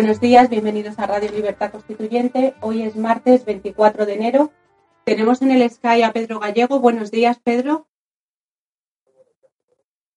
[0.00, 2.54] Buenos días, bienvenidos a Radio Libertad Constituyente.
[2.62, 4.50] Hoy es martes 24 de enero.
[5.04, 6.80] Tenemos en el Sky a Pedro Gallego.
[6.80, 7.86] Buenos días, Pedro.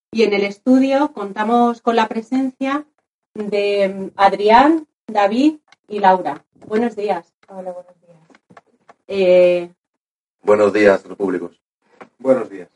[0.09, 2.87] Y en el estudio contamos con la presencia
[3.33, 5.57] de Adrián, David
[5.89, 6.45] y Laura.
[6.65, 7.33] Buenos días.
[7.49, 8.17] Hola, buenos días.
[9.09, 9.69] Eh,
[10.43, 11.59] Buenos días, públicos.
[12.19, 12.69] Buenos días.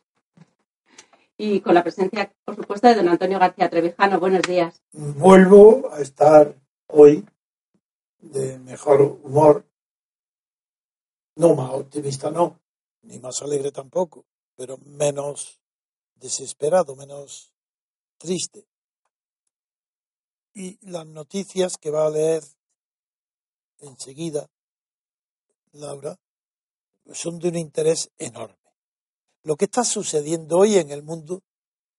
[1.38, 4.20] y con la presencia, por supuesto, de don Antonio García Trevijano.
[4.20, 4.84] Buenos días.
[4.92, 6.54] Vuelvo a estar
[6.88, 7.26] hoy
[8.20, 9.66] de mejor humor.
[11.36, 12.60] No más optimista, no,
[13.04, 15.62] ni más alegre tampoco, pero menos
[16.16, 17.54] desesperado, menos
[18.18, 18.68] triste.
[20.54, 22.44] Y las noticias que va a leer
[23.80, 24.50] enseguida
[25.74, 26.20] Laura
[27.14, 28.58] son de un interés enorme.
[29.44, 31.44] Lo que está sucediendo hoy en el mundo,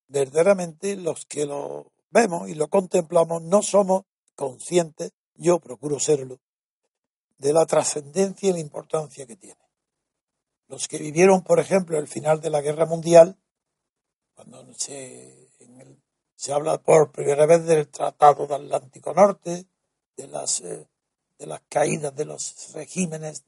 [0.08, 4.02] verdaderamente los que lo vemos y lo contemplamos no somos
[4.38, 6.38] conscientes, yo procuro serlo,
[7.38, 9.60] de la trascendencia y la importancia que tiene.
[10.68, 13.36] Los que vivieron, por ejemplo, el final de la Guerra Mundial,
[14.34, 15.50] cuando se,
[16.36, 19.66] se habla por primera vez del Tratado de Atlántico Norte,
[20.16, 20.86] de las, eh,
[21.36, 23.42] de las caídas de los regímenes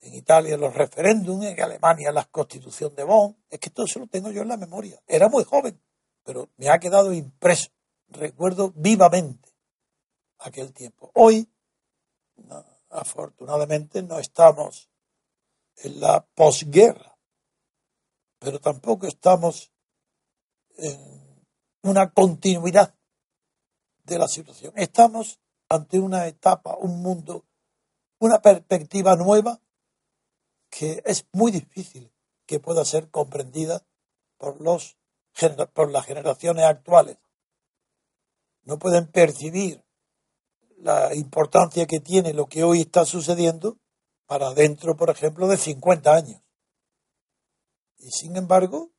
[0.00, 4.06] en Italia, los referéndums, en Alemania la constitución de Bonn, es que todo eso lo
[4.06, 5.02] tengo yo en la memoria.
[5.06, 5.78] Era muy joven,
[6.22, 7.68] pero me ha quedado impreso.
[8.08, 9.53] Recuerdo vivamente
[10.44, 11.10] aquel tiempo.
[11.14, 11.48] Hoy,
[12.90, 14.90] afortunadamente, no estamos
[15.76, 17.18] en la posguerra,
[18.38, 19.72] pero tampoco estamos
[20.76, 21.46] en
[21.82, 22.94] una continuidad
[24.04, 24.72] de la situación.
[24.76, 27.46] Estamos ante una etapa, un mundo,
[28.18, 29.60] una perspectiva nueva
[30.68, 32.12] que es muy difícil
[32.46, 33.86] que pueda ser comprendida
[34.36, 34.96] por los
[35.72, 37.18] por las generaciones actuales.
[38.62, 39.83] No pueden percibir
[40.84, 43.78] la importancia que tiene lo que hoy está sucediendo
[44.26, 46.42] para dentro, por ejemplo, de 50 años.
[47.96, 48.90] Y sin embargo,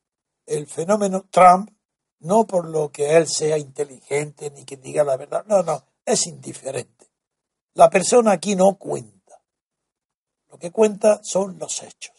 [0.46, 1.70] el fenómeno Trump,
[2.18, 6.26] no por lo que él sea inteligente ni que diga la verdad, no, no, es
[6.26, 7.06] indiferente.
[7.74, 9.40] La persona aquí no cuenta.
[10.48, 12.16] Lo que cuenta son los hechos.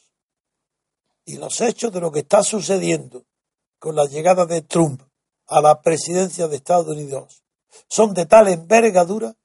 [1.25, 3.25] Y los hechos de lo que está sucediendo
[3.79, 5.01] con la llegada de Trump
[5.47, 7.43] a la presidencia de Estados Unidos
[7.89, 9.35] son de tal envergadura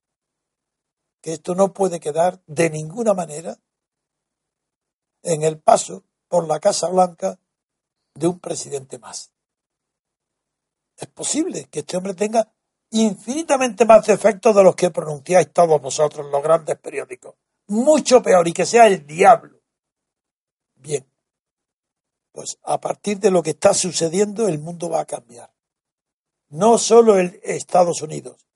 [1.23, 3.59] que esto no puede quedar de ninguna manera
[5.23, 7.39] en el paso por la Casa Blanca
[8.15, 9.33] de un presidente más.
[10.97, 12.53] Es posible que este hombre tenga
[12.91, 17.35] infinitamente más defectos de los que pronunciáis todos vosotros, los grandes periódicos.
[17.69, 19.61] Mucho peor y que sea el diablo.
[20.75, 21.07] Bien,
[22.33, 25.53] pues a partir de lo que está sucediendo el mundo va a cambiar.
[26.49, 28.47] No solo el Estados Unidos,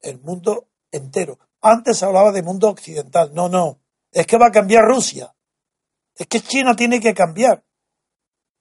[0.00, 1.38] el mundo entero.
[1.60, 3.32] Antes hablaba de mundo occidental.
[3.34, 3.80] No, no.
[4.12, 5.34] Es que va a cambiar Rusia.
[6.14, 7.64] Es que China tiene que cambiar.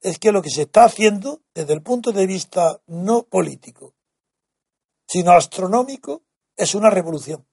[0.01, 3.95] Es que lo que se está haciendo desde el punto de vista no político,
[5.07, 6.23] sino astronómico,
[6.55, 7.47] es una revolución.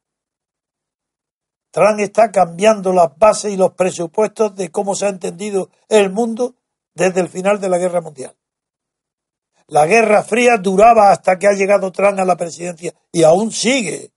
[1.70, 6.54] Trump está cambiando las bases y los presupuestos de cómo se ha entendido el mundo
[6.94, 8.36] desde el final de la Guerra Mundial.
[9.66, 14.13] La Guerra Fría duraba hasta que ha llegado Trump a la presidencia y aún sigue.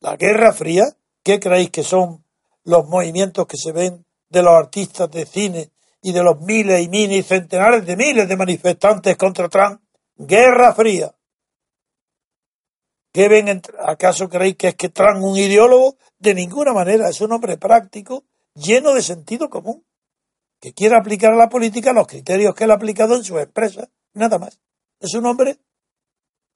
[0.00, 0.84] La Guerra Fría,
[1.22, 2.24] ¿qué creéis que son
[2.64, 5.70] los movimientos que se ven de los artistas de cine
[6.02, 9.80] y de los miles y miles y centenares de miles de manifestantes contra Trump,
[10.16, 11.14] guerra fría.
[13.12, 13.62] ¿Qué ven?
[13.84, 15.96] ¿Acaso creéis que es que Trump un ideólogo?
[16.18, 18.24] De ninguna manera, es un hombre práctico,
[18.54, 19.84] lleno de sentido común,
[20.60, 23.88] que quiere aplicar a la política los criterios que él ha aplicado en sus empresas,
[24.12, 24.60] nada más.
[25.00, 25.58] Es un hombre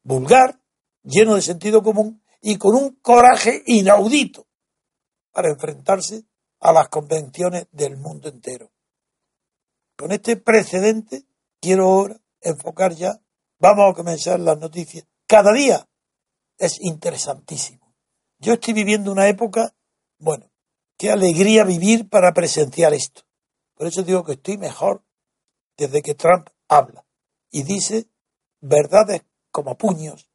[0.03, 0.61] vulgar,
[1.03, 4.47] lleno de sentido común y con un coraje inaudito
[5.31, 6.25] para enfrentarse
[6.61, 8.71] a las convenciones del mundo entero.
[9.97, 11.25] Con este precedente
[11.61, 13.21] quiero ahora enfocar ya,
[13.59, 15.07] vamos a comenzar las noticias.
[15.27, 15.89] Cada día
[16.59, 17.95] es interesantísimo.
[18.39, 19.75] Yo estoy viviendo una época,
[20.19, 20.51] bueno,
[20.99, 23.23] qué alegría vivir para presenciar esto.
[23.75, 25.05] Por eso digo que estoy mejor
[25.77, 27.07] desde que Trump habla
[27.51, 28.09] y dice
[28.61, 30.29] verdades como puños,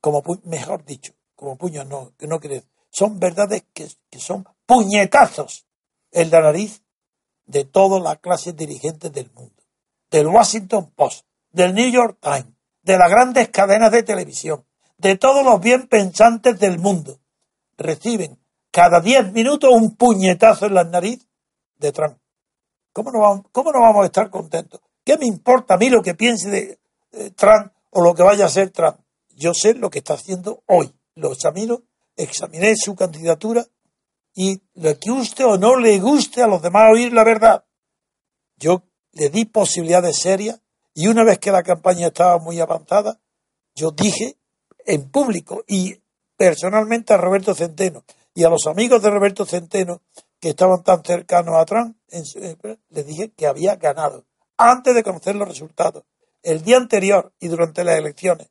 [0.00, 3.88] como mejor dicho, como puños no, que no quiere son verdades que,
[4.18, 5.64] son puñetazos
[6.12, 6.82] en la nariz
[7.46, 9.62] de todas las clases dirigentes del mundo,
[10.10, 12.52] del Washington Post, del New York Times,
[12.82, 14.66] de las grandes cadenas de televisión,
[14.98, 17.20] de todos los bien pensantes del mundo,
[17.78, 18.38] reciben
[18.70, 21.26] cada diez minutos un puñetazo en la nariz
[21.78, 22.18] de Trump.
[22.92, 24.82] ¿Cómo no, vamos, ¿Cómo no vamos a estar contentos?
[25.02, 28.50] ¿Qué me importa a mí lo que piense de Trump o lo que vaya a
[28.50, 28.98] ser Trump?
[29.30, 30.92] Yo sé lo que está haciendo hoy.
[31.20, 31.82] Lo examino,
[32.16, 33.66] examiné su candidatura
[34.34, 37.66] y le guste o no le guste a los demás oír la verdad.
[38.56, 40.62] Yo le di posibilidades serias
[40.94, 43.20] y una vez que la campaña estaba muy avanzada,
[43.74, 44.38] yo dije
[44.86, 45.94] en público y
[46.38, 48.02] personalmente a Roberto Centeno
[48.34, 50.00] y a los amigos de Roberto Centeno
[50.40, 51.98] que estaban tan cercanos a Trump,
[52.88, 54.24] les dije que había ganado
[54.56, 56.04] antes de conocer los resultados,
[56.42, 58.48] el día anterior y durante las elecciones,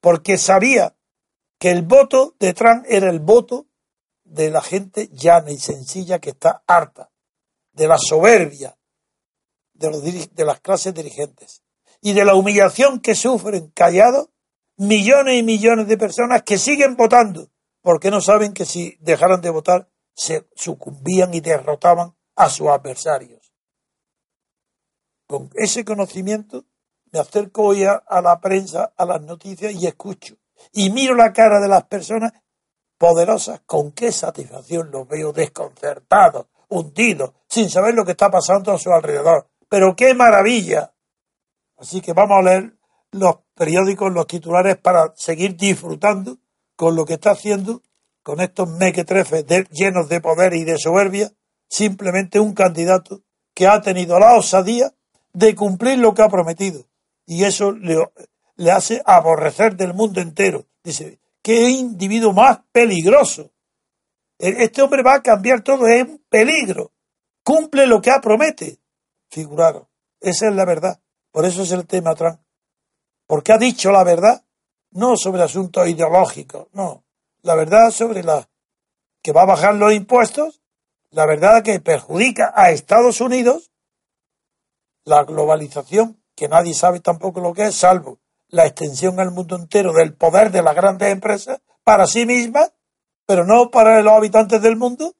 [0.00, 0.94] porque sabía
[1.58, 3.66] que el voto de Trump era el voto
[4.24, 7.10] de la gente llana y sencilla que está harta
[7.72, 8.76] de la soberbia
[9.72, 11.62] de, las clases dirigentes
[12.00, 14.28] y de la humillación que sufren callados
[14.76, 17.50] millones y millones de personas que siguen votando
[17.80, 23.52] porque no saben que si dejaran de votar se sucumbían y derrotaban a sus adversarios.
[25.26, 26.64] Con ese conocimiento
[27.12, 30.36] me acerco hoy a, a la prensa, a las noticias y escucho
[30.72, 32.32] y miro la cara de las personas
[32.96, 38.78] poderosas, con qué satisfacción los veo desconcertados, hundidos, sin saber lo que está pasando a
[38.78, 39.48] su alrededor.
[39.68, 40.92] Pero qué maravilla.
[41.76, 42.76] Así que vamos a leer
[43.12, 46.38] los periódicos, los titulares para seguir disfrutando
[46.76, 47.82] con lo que está haciendo
[48.28, 51.32] con estos mequetrefes llenos de poder y de soberbia,
[51.66, 53.22] simplemente un candidato
[53.54, 54.92] que ha tenido la osadía
[55.32, 56.84] de cumplir lo que ha prometido.
[57.24, 57.96] Y eso le,
[58.58, 60.66] le hace aborrecer del mundo entero.
[60.82, 63.52] Dice, qué individuo más peligroso.
[64.38, 66.92] E-, este hombre va a cambiar todo, es un peligro.
[67.42, 68.80] Cumple lo que ha promete.
[69.30, 69.88] Figuraron.
[70.20, 71.00] Esa es la verdad.
[71.30, 72.40] Por eso es el tema Trump.
[73.26, 74.44] Porque ha dicho la verdad,
[74.90, 77.04] no sobre asuntos ideológicos, no.
[77.42, 78.48] La verdad sobre la
[79.22, 80.62] que va a bajar los impuestos,
[81.10, 83.70] la verdad que perjudica a Estados Unidos,
[85.04, 88.18] la globalización, que nadie sabe tampoco lo que es, salvo
[88.48, 92.72] la extensión al mundo entero del poder de las grandes empresas para sí mismas,
[93.26, 95.14] pero no para los habitantes del mundo,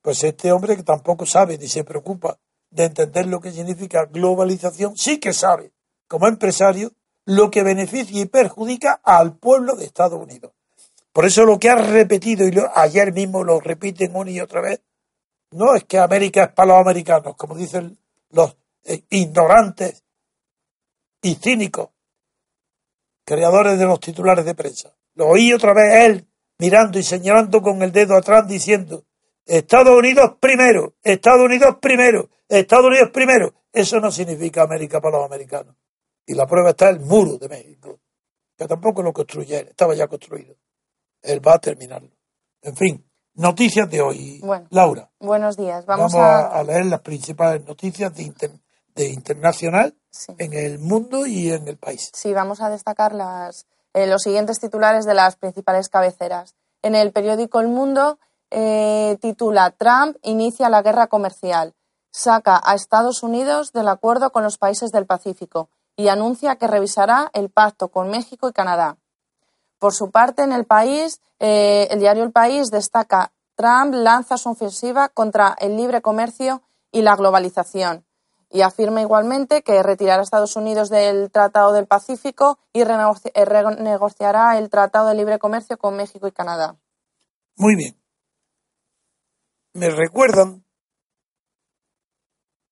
[0.00, 2.38] pues este hombre que tampoco sabe ni se preocupa
[2.70, 5.72] de entender lo que significa globalización, sí que sabe,
[6.08, 6.92] como empresario,
[7.24, 10.52] lo que beneficia y perjudica al pueblo de Estados Unidos.
[11.12, 14.80] Por eso lo que ha repetido, y ayer mismo lo repiten una y otra vez,
[15.50, 17.98] no es que América es para los americanos, como dicen
[18.30, 20.02] los eh, ignorantes
[21.20, 21.90] y cínicos
[23.24, 24.94] creadores de los titulares de prensa.
[25.14, 26.26] Lo oí otra vez él
[26.58, 29.04] mirando y señalando con el dedo atrás diciendo
[29.44, 33.54] Estados Unidos primero, Estados Unidos primero, Estados Unidos primero.
[33.72, 35.74] Eso no significa América para los americanos.
[36.26, 38.00] Y la prueba está el muro de México,
[38.56, 40.54] que tampoco lo construye él, estaba ya construido.
[41.22, 42.10] Él va a terminarlo.
[42.60, 44.40] En fin, noticias de hoy.
[44.70, 45.10] Laura.
[45.18, 45.84] Buenos días.
[45.86, 46.62] Vamos, a...
[46.62, 48.32] leer las principales noticias de,
[48.94, 49.96] de internacional
[50.38, 52.10] en el mundo y en el país.
[52.12, 56.54] Sí, vamos a destacar las, eh, los siguientes titulares de las principales cabeceras.
[56.82, 58.18] En el periódico El Mundo
[58.50, 61.74] eh, titula Trump inicia la guerra comercial,
[62.10, 67.30] saca a Estados Unidos del acuerdo con los países del Pacífico y anuncia que revisará
[67.32, 68.96] el pacto con México y Canadá.
[69.78, 74.50] Por su parte, en el país, eh, el diario El País destaca Trump lanza su
[74.50, 78.04] ofensiva contra el libre comercio y la globalización
[78.52, 84.58] y afirma igualmente que retirará a Estados Unidos del Tratado del Pacífico y eh, renegociará
[84.58, 86.76] el Tratado de Libre Comercio con México y Canadá.
[87.56, 87.96] Muy bien.
[89.72, 90.64] Me recuerdan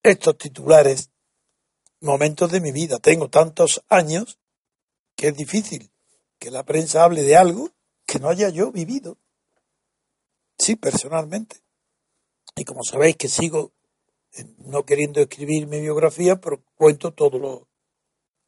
[0.03, 1.11] estos titulares
[2.01, 2.99] momentos de mi vida.
[2.99, 4.39] Tengo tantos años
[5.17, 5.91] que es difícil
[6.39, 7.71] que la prensa hable de algo
[8.07, 9.17] que no haya yo vivido.
[10.59, 11.57] Sí, personalmente.
[12.55, 13.73] Y como sabéis que sigo
[14.59, 17.69] no queriendo escribir mi biografía, pero cuento todo lo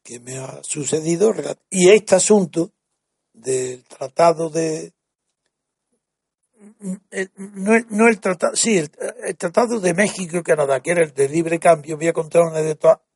[0.03, 1.33] que me ha sucedido.
[1.69, 2.71] Y este asunto
[3.33, 4.93] del tratado de...
[7.37, 8.89] No, no el tratado, sí, el,
[9.37, 12.61] tratado de México y Canadá, que era el de libre cambio, voy a contar una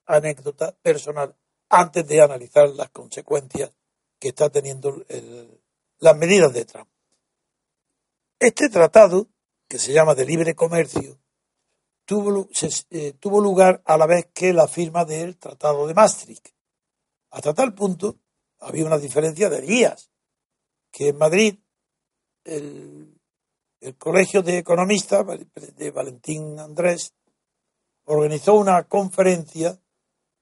[0.06, 1.34] anécdota personal
[1.70, 3.72] antes de analizar las consecuencias
[4.20, 5.04] que está teniendo
[6.00, 6.90] las medidas de Trump.
[8.40, 9.28] Este tratado,
[9.68, 11.18] que se llama de libre comercio,
[12.08, 12.48] tuvo,
[12.90, 16.48] eh, tuvo lugar a la vez que la firma del Tratado de Maastricht.
[17.32, 18.18] Hasta tal punto
[18.60, 20.10] había una diferencia de días,
[20.90, 21.60] que en Madrid
[22.46, 23.14] el,
[24.00, 25.26] Colegio de Economistas
[25.76, 27.14] de Valentín Andrés
[28.06, 29.80] organizó una conferencia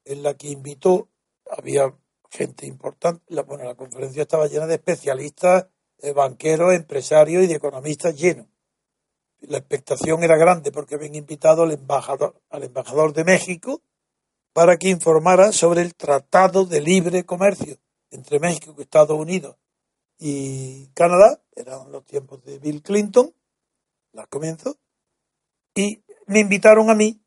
[0.04, 1.10] en la que invitó,
[1.58, 1.94] había
[2.30, 5.68] gente importante, la, la conferencia estaba llena de especialistas,
[5.98, 8.48] de banqueros, empresarios y de economistas llenos.
[9.48, 13.82] La expectación era grande porque habían invitado al embajador, al embajador de México
[14.54, 17.78] para que informara sobre el Tratado de Libre Comercio
[18.10, 19.58] entre México, Estados Unidos
[20.18, 23.34] y Canadá, eran los tiempos de Bill Clinton,
[24.14, 24.78] las comienzo,
[25.74, 27.22] y me invitaron a mí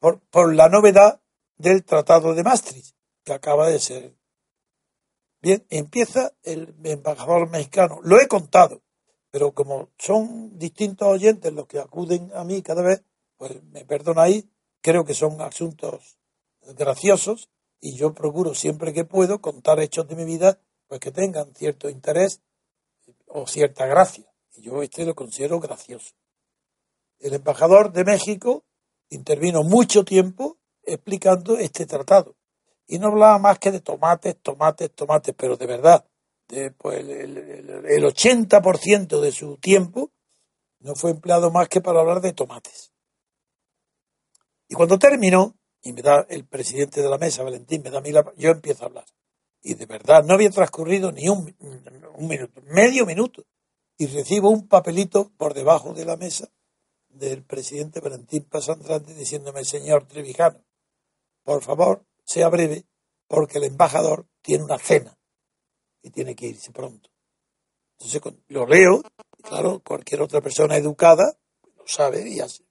[0.00, 1.20] por, por la novedad
[1.56, 4.16] del Tratado de Maastricht, que acaba de ser.
[5.40, 8.00] Bien, empieza el embajador mexicano.
[8.02, 8.82] Lo he contado,
[9.32, 13.02] pero como son distintos oyentes los que acuden a mí cada vez,
[13.38, 14.44] pues me perdonáis,
[14.82, 16.18] creo que son asuntos
[16.76, 17.48] graciosos
[17.80, 21.88] y yo procuro siempre que puedo contar hechos de mi vida pues que tengan cierto
[21.88, 22.42] interés
[23.26, 24.30] o cierta gracia.
[24.54, 26.12] Y yo este lo considero gracioso.
[27.18, 28.64] El embajador de México
[29.08, 32.36] intervino mucho tiempo explicando este tratado.
[32.86, 36.04] Y no hablaba más que de tomates, tomates, tomates, pero de verdad,
[36.78, 37.38] pues, el,
[37.86, 40.12] el 80% de su tiempo
[40.80, 42.92] no fue empleado más que para hablar de tomates.
[44.68, 48.00] Y cuando terminó, y me da el presidente de la mesa, Valentín, me da a
[48.02, 49.04] mí la, yo empiezo a hablar.
[49.62, 51.54] Y de verdad, no había transcurrido ni un,
[52.18, 53.44] minuto, medio minuto.
[53.96, 56.48] Y recibo un papelito por debajo de la mesa
[57.08, 60.64] del presidente Valentín Pasandrate diciéndome, señor Trevijano,
[61.44, 62.86] por favor, sea breve,
[63.28, 65.16] porque el embajador tiene una cena
[66.02, 67.10] y tiene que irse pronto.
[67.98, 69.02] Entonces lo leo,
[69.38, 71.38] y claro, cualquier otra persona educada
[71.76, 72.64] lo sabe y hace.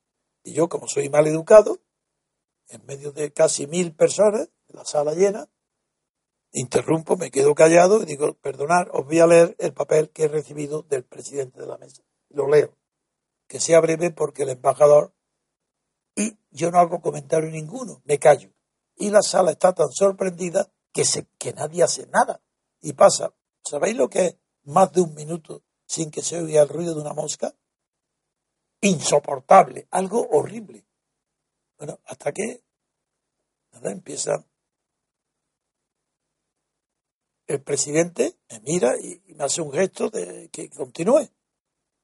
[0.44, 1.80] Y yo, como soy mal educado,
[2.68, 5.50] en medio de casi mil personas, la sala llena,
[6.52, 10.28] interrumpo, me quedo callado y digo, perdonad, os voy a leer el papel que he
[10.28, 12.04] recibido del presidente de la mesa.
[12.30, 12.78] Lo leo.
[13.48, 15.14] Que sea breve porque el embajador...
[16.16, 18.52] Y yo no hago comentario ninguno, me callo
[19.02, 22.40] y la sala está tan sorprendida que, se, que nadie hace nada.
[22.82, 23.34] Y pasa,
[23.64, 27.02] ¿sabéis lo que es más de un minuto sin que se oiga el ruido de
[27.02, 27.56] una mosca?
[28.82, 30.86] Insoportable, algo horrible.
[31.78, 32.64] Bueno, hasta que
[33.84, 34.46] empieza
[37.48, 41.30] el presidente me mira y, me hace un gesto de que continúe.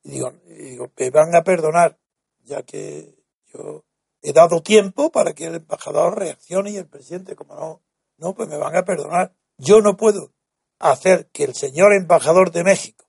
[0.03, 2.00] Y digo, y digo, me van a perdonar,
[2.43, 3.15] ya que
[3.53, 3.86] yo
[4.22, 7.81] he dado tiempo para que el embajador reaccione y el presidente, como no,
[8.17, 9.36] no, pues me van a perdonar.
[9.57, 10.34] Yo no puedo
[10.79, 13.05] hacer que el señor embajador de México,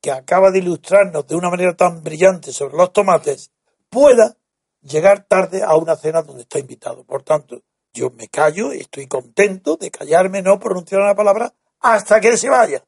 [0.00, 3.50] que acaba de ilustrarnos de una manera tan brillante sobre los tomates,
[3.88, 4.36] pueda
[4.82, 7.04] llegar tarde a una cena donde está invitado.
[7.04, 7.62] Por tanto,
[7.92, 12.84] yo me callo estoy contento de callarme, no pronunciar una palabra hasta que se vaya.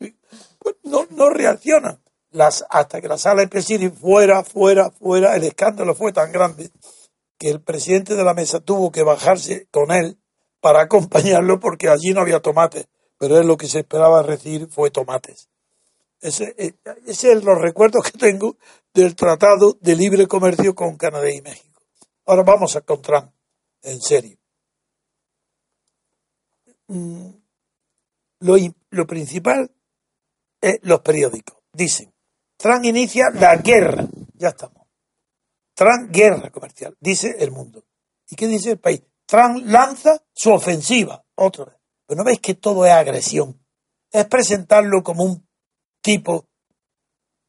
[0.62, 5.34] Pues no, no reaccionan las, hasta que la sala empezó a fuera, fuera, fuera.
[5.34, 6.70] El escándalo fue tan grande
[7.36, 10.21] que el presidente de la mesa tuvo que bajarse con él
[10.62, 12.86] para acompañarlo porque allí no había tomates,
[13.18, 15.48] pero él lo que se esperaba recibir fue tomates.
[16.20, 18.56] Ese, eh, ese es los recuerdos que tengo
[18.94, 21.82] del Tratado de Libre Comercio con Canadá y México.
[22.26, 23.32] Ahora vamos a encontrar
[23.82, 24.38] en serio.
[26.86, 27.30] Mm,
[28.38, 28.56] lo,
[28.90, 29.68] lo principal
[30.60, 31.56] es los periódicos.
[31.72, 32.14] Dicen,
[32.56, 34.06] Trump inicia la guerra.
[34.34, 34.86] Ya estamos.
[35.74, 37.84] Trump guerra comercial, dice el mundo.
[38.28, 39.02] ¿Y qué dice el país?
[39.26, 41.24] Trump lanza su ofensiva.
[41.34, 41.76] Otra vez.
[42.06, 43.64] Pero no veis que todo es agresión.
[44.10, 45.48] Es presentarlo como un
[46.00, 46.46] tipo,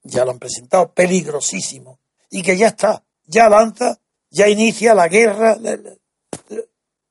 [0.04, 2.00] ya lo han presentado, peligrosísimo.
[2.30, 4.00] Y que ya está, ya lanza,
[4.30, 5.58] ya inicia la guerra.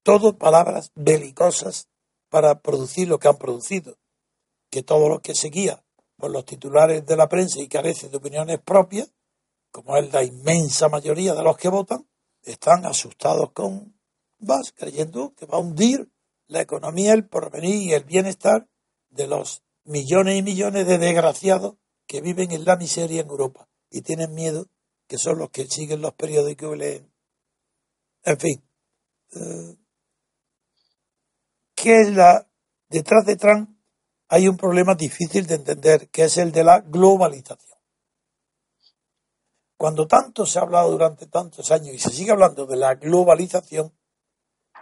[0.02, 1.88] Todo palabras belicosas
[2.28, 3.98] para producir lo que han producido.
[4.70, 5.84] Que todo lo que seguía
[6.16, 9.12] por los titulares de la prensa y carece de opiniones propias,
[9.72, 12.06] como es la inmensa mayoría de los que votan,
[12.44, 13.94] están asustados con
[14.42, 16.10] vas creyendo que va a hundir
[16.48, 18.68] la economía, el porvenir y el bienestar
[19.10, 24.02] de los millones y millones de desgraciados que viven en la miseria en Europa y
[24.02, 24.68] tienen miedo,
[25.06, 27.12] que son los que siguen los periódicos y leen.
[28.24, 28.64] En fin,
[29.32, 29.76] eh,
[31.74, 32.48] ¿qué es la...
[32.88, 33.70] Detrás de Trump
[34.28, 37.78] hay un problema difícil de entender, que es el de la globalización.
[39.76, 43.92] Cuando tanto se ha hablado durante tantos años y se sigue hablando de la globalización,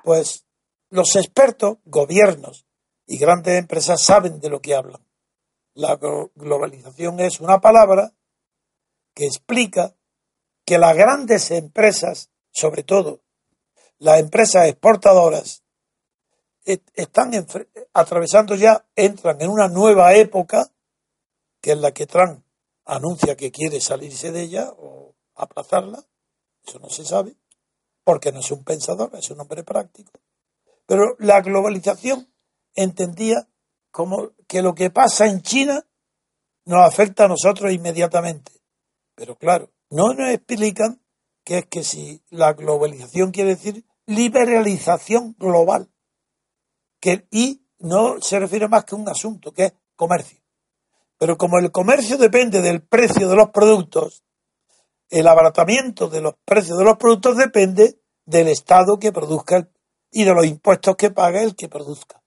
[0.04, 0.46] pues
[0.90, 2.66] los expertos, gobiernos
[3.06, 5.04] y grandes empresas saben de lo que hablan.
[5.74, 8.12] La globalización es una palabra
[9.14, 9.94] que explica
[10.64, 13.20] que las grandes empresas, sobre todo
[13.98, 15.62] las empresas exportadoras,
[16.64, 17.32] están
[17.92, 20.70] atravesando ya, entran en una nueva época,
[21.60, 22.44] que es la que Trump
[22.84, 26.04] anuncia que quiere salirse de ella o aplazarla,
[26.66, 27.34] eso no se sabe,
[28.04, 30.12] porque no es un pensador, es un hombre práctico.
[30.86, 32.32] Pero la globalización
[32.74, 33.48] entendía
[33.90, 35.86] como que lo que pasa en China
[36.64, 38.52] nos afecta a nosotros inmediatamente.
[39.14, 41.00] Pero claro, no nos explican
[41.44, 45.90] que es que si la globalización quiere decir liberalización global,
[47.00, 50.40] que, y no se refiere más que a un asunto, que es comercio.
[51.18, 54.24] Pero como el comercio depende del precio de los productos,
[55.10, 59.68] el abaratamiento de los precios de los productos depende del Estado que produzca
[60.10, 62.22] y de los impuestos que paga el que produzca.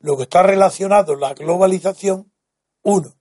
[0.00, 2.32] Luego está relacionado la globalización,
[2.82, 3.14] uno,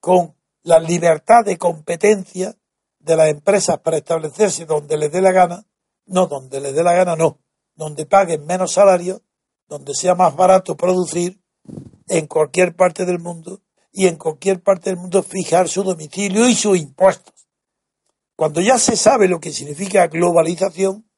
[0.00, 2.56] con la libertad de competencia
[2.98, 5.66] de las empresas para establecerse donde les dé la gana,
[6.06, 7.38] no donde les dé la gana, no,
[7.74, 9.22] donde paguen menos salario,
[9.68, 11.40] donde sea más barato producir
[12.08, 16.54] en cualquier parte del mundo y en cualquier parte del mundo fijar su domicilio y
[16.54, 17.33] sus impuestos.
[18.36, 21.08] Cuando ya se sabe lo que significa globalización,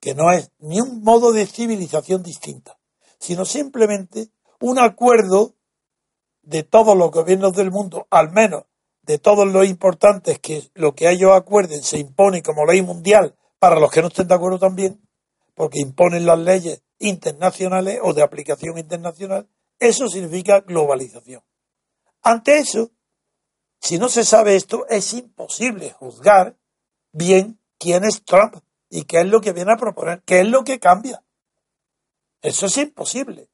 [0.00, 2.78] que no es ni un modo de civilización distinta,
[3.18, 4.30] sino simplemente
[4.60, 5.54] un acuerdo
[6.42, 8.64] de todos los gobiernos del mundo, al menos
[9.02, 13.78] de todos los importantes que lo que ellos acuerden se impone como ley mundial para
[13.78, 15.00] los que no estén de acuerdo también,
[15.54, 21.42] porque imponen las leyes internacionales o de aplicación internacional, eso significa globalización.
[22.22, 22.90] Ante eso,
[23.82, 26.56] si no se sabe esto, es imposible juzgar
[27.12, 28.56] bien quién es Trump
[28.88, 31.24] y qué es lo que viene a proponer, qué es lo que cambia.
[32.40, 33.50] Eso es imposible.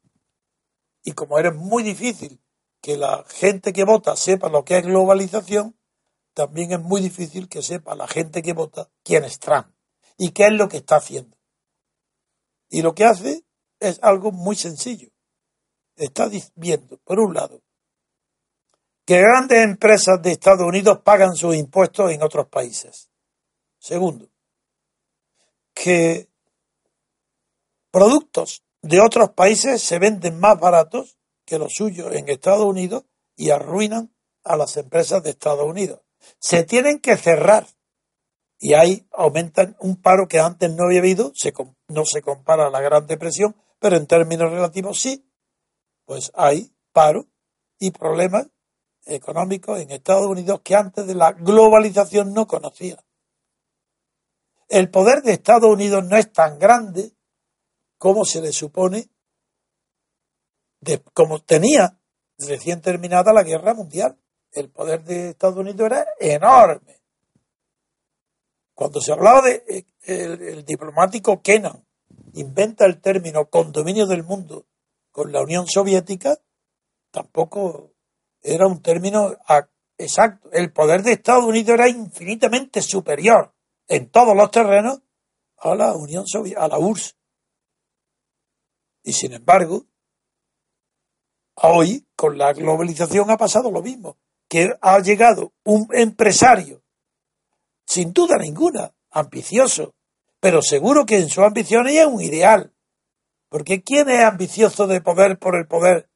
[1.02, 2.42] Y como era muy difícil
[2.82, 5.78] que la gente que vota sepa lo que es globalización,
[6.34, 9.68] también es muy difícil que sepa la gente que vota quién es Trump
[10.18, 11.38] y qué es lo que está haciendo.
[12.68, 13.46] Y lo que hace
[13.80, 15.08] es algo muy sencillo.
[15.96, 17.62] Está viendo, por un lado,
[19.08, 23.08] que grandes empresas de Estados Unidos pagan sus impuestos en otros países.
[23.78, 24.28] Segundo,
[25.72, 26.28] que
[27.90, 31.16] productos de otros países se venden más baratos
[31.46, 36.02] que los suyos en Estados Unidos y arruinan a las empresas de Estados Unidos.
[36.38, 37.66] Se tienen que cerrar
[38.58, 41.32] y ahí aumentan un paro que antes no había habido,
[41.88, 45.24] no se compara a la Gran Depresión, pero en términos relativos sí,
[46.04, 47.24] pues hay paro
[47.78, 48.48] y problemas
[49.06, 53.02] económicos en Estados Unidos que antes de la globalización no conocía.
[54.68, 57.12] El poder de Estados Unidos no es tan grande
[57.96, 59.08] como se le supone,
[61.14, 61.98] como tenía
[62.38, 64.16] recién terminada la guerra mundial.
[64.52, 67.00] El poder de Estados Unidos era enorme.
[68.74, 71.84] Cuando se hablaba de eh, el, diplomático Kennan,
[72.34, 74.66] inventa el término condominio del mundo
[75.10, 76.38] con la Unión Soviética,
[77.10, 77.92] tampoco
[78.54, 79.36] era un término
[79.96, 80.48] exacto.
[80.52, 83.52] El poder de Estados Unidos era infinitamente superior
[83.86, 85.00] en todos los terrenos
[85.58, 87.16] a la Unión Soviética, a la URSS.
[89.02, 89.86] Y sin embargo,
[91.54, 94.16] hoy con la globalización ha pasado lo mismo,
[94.48, 96.82] que ha llegado un empresario,
[97.84, 99.94] sin duda ninguna, ambicioso,
[100.40, 102.72] pero seguro que en su ambición es un ideal.
[103.48, 106.07] Porque ¿quién es ambicioso de poder por el poder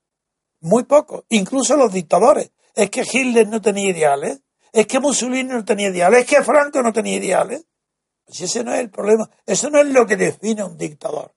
[0.62, 2.50] muy poco, incluso los dictadores.
[2.74, 4.40] Es que Hitler no tenía ideales,
[4.72, 7.66] es que Mussolini no tenía ideales, es que Franco no tenía ideales.
[8.24, 11.34] Pues ese no es el problema, eso no es lo que define a un dictador.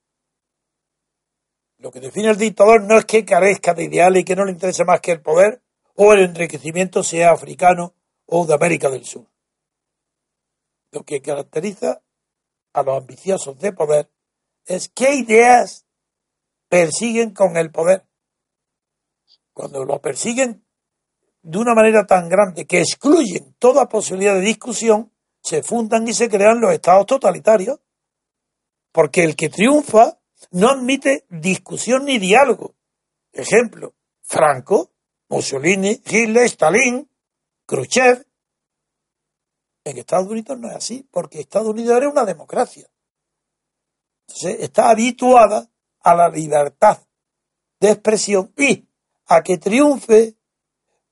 [1.77, 4.53] Lo que define al dictador no es que carezca de ideales y que no le
[4.53, 5.61] interese más que el poder
[5.95, 7.93] o el enriquecimiento sea africano
[8.25, 9.27] o de América del Sur.
[10.91, 12.01] Lo que caracteriza
[12.73, 14.09] a los ambiciosos de poder
[14.65, 15.85] es qué ideas
[16.69, 18.05] persiguen con el poder.
[19.55, 20.65] Cuando lo persiguen
[21.41, 26.29] de una manera tan grande que excluyen toda posibilidad de discusión, se fundan y se
[26.29, 27.79] crean los estados totalitarios.
[28.91, 30.19] Porque el que triunfa
[30.51, 32.75] no admite discusión ni diálogo.
[33.31, 34.91] Ejemplo, Franco,
[35.29, 37.09] Mussolini, Hitler, Stalin,
[37.65, 38.27] Khrushchev.
[39.85, 42.89] En Estados Unidos no es así, porque Estados Unidos era una democracia.
[44.27, 45.69] Entonces está habituada
[46.01, 46.99] a la libertad
[47.79, 48.85] de expresión y
[49.27, 50.35] a que triunfe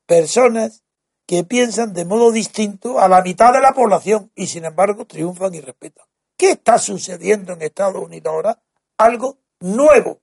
[0.06, 0.84] personas
[1.26, 5.54] que piensan de modo distinto a la mitad de la población y sin embargo triunfan
[5.54, 6.06] y respetan.
[6.36, 8.62] ¿Qué está sucediendo en Estados Unidos ahora?
[8.98, 10.20] Algo nuevo.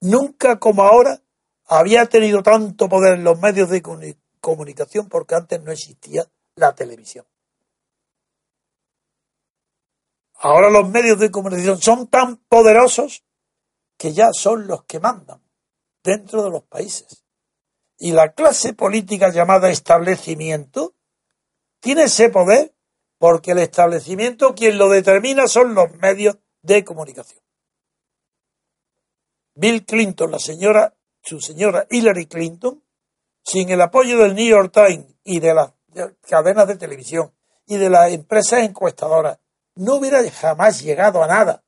[0.00, 1.20] Nunca como ahora
[1.66, 3.82] había tenido tanto poder en los medios de
[4.40, 7.26] comunicación porque antes no existía la televisión.
[10.36, 13.24] Ahora los medios de comunicación son tan poderosos
[13.96, 15.43] que ya son los que mandan
[16.04, 17.24] dentro de los países.
[17.98, 20.94] Y la clase política llamada establecimiento
[21.80, 22.74] tiene ese poder
[23.18, 27.42] porque el establecimiento quien lo determina son los medios de comunicación.
[29.54, 32.82] Bill Clinton, la señora, su señora Hillary Clinton,
[33.42, 35.72] sin el apoyo del New York Times y de las
[36.28, 37.32] cadenas de televisión
[37.66, 39.38] y de las empresas encuestadoras,
[39.76, 41.64] no hubiera jamás llegado a nada,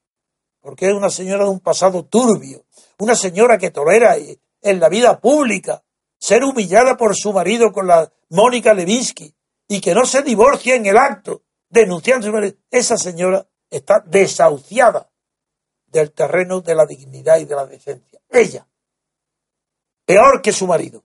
[0.60, 2.65] porque es una señora de un pasado turbio,
[2.98, 5.82] una señora que tolera en la vida pública
[6.18, 9.34] ser humillada por su marido con la Mónica Levinsky
[9.68, 12.56] y que no se divorcia en el acto denunciando su marido.
[12.70, 15.10] Esa señora está desahuciada
[15.86, 18.20] del terreno de la dignidad y de la decencia.
[18.30, 18.66] Ella,
[20.04, 21.04] peor que su marido,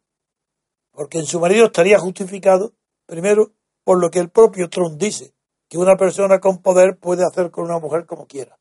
[0.92, 2.74] porque en su marido estaría justificado,
[3.06, 3.52] primero,
[3.84, 5.34] por lo que el propio Trump dice,
[5.68, 8.60] que una persona con poder puede hacer con una mujer como quiera.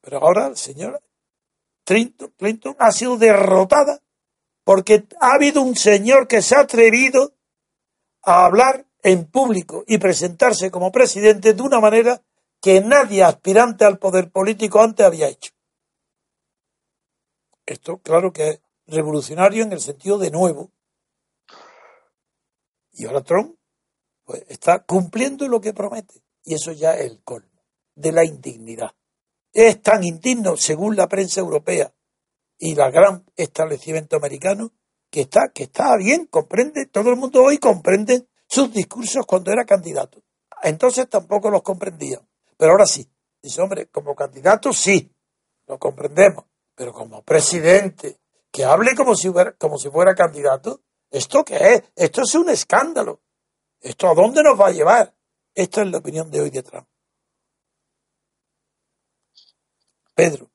[0.00, 1.00] Pero ahora, señora,
[1.84, 4.02] Clinton, Clinton ha sido derrotada
[4.64, 7.32] porque ha habido un señor que se ha atrevido
[8.22, 12.22] a hablar en público y presentarse como presidente de una manera
[12.60, 15.52] que nadie aspirante al poder político antes había hecho.
[17.64, 20.70] Esto, claro que es revolucionario en el sentido de nuevo.
[22.92, 23.56] Y ahora Trump
[24.24, 26.22] pues, está cumpliendo lo que promete.
[26.44, 27.62] Y eso ya es el colmo
[27.94, 28.94] de la indignidad.
[29.52, 31.92] Es tan indigno, según la prensa europea
[32.58, 34.72] y el gran establecimiento americano,
[35.10, 39.64] que está, que está bien, comprende, todo el mundo hoy comprende sus discursos cuando era
[39.64, 40.22] candidato.
[40.62, 42.28] Entonces tampoco los comprendían.
[42.56, 43.08] Pero ahora sí.
[43.40, 45.14] Dice, hombre, como candidato sí,
[45.66, 46.44] lo comprendemos.
[46.74, 48.18] Pero como presidente,
[48.50, 51.82] que hable como si, fuera, como si fuera candidato, ¿esto qué es?
[51.94, 53.20] Esto es un escándalo.
[53.80, 55.14] ¿Esto a dónde nos va a llevar?
[55.54, 56.87] Esta es la opinión de hoy de Trump.
[60.18, 60.50] Pedro,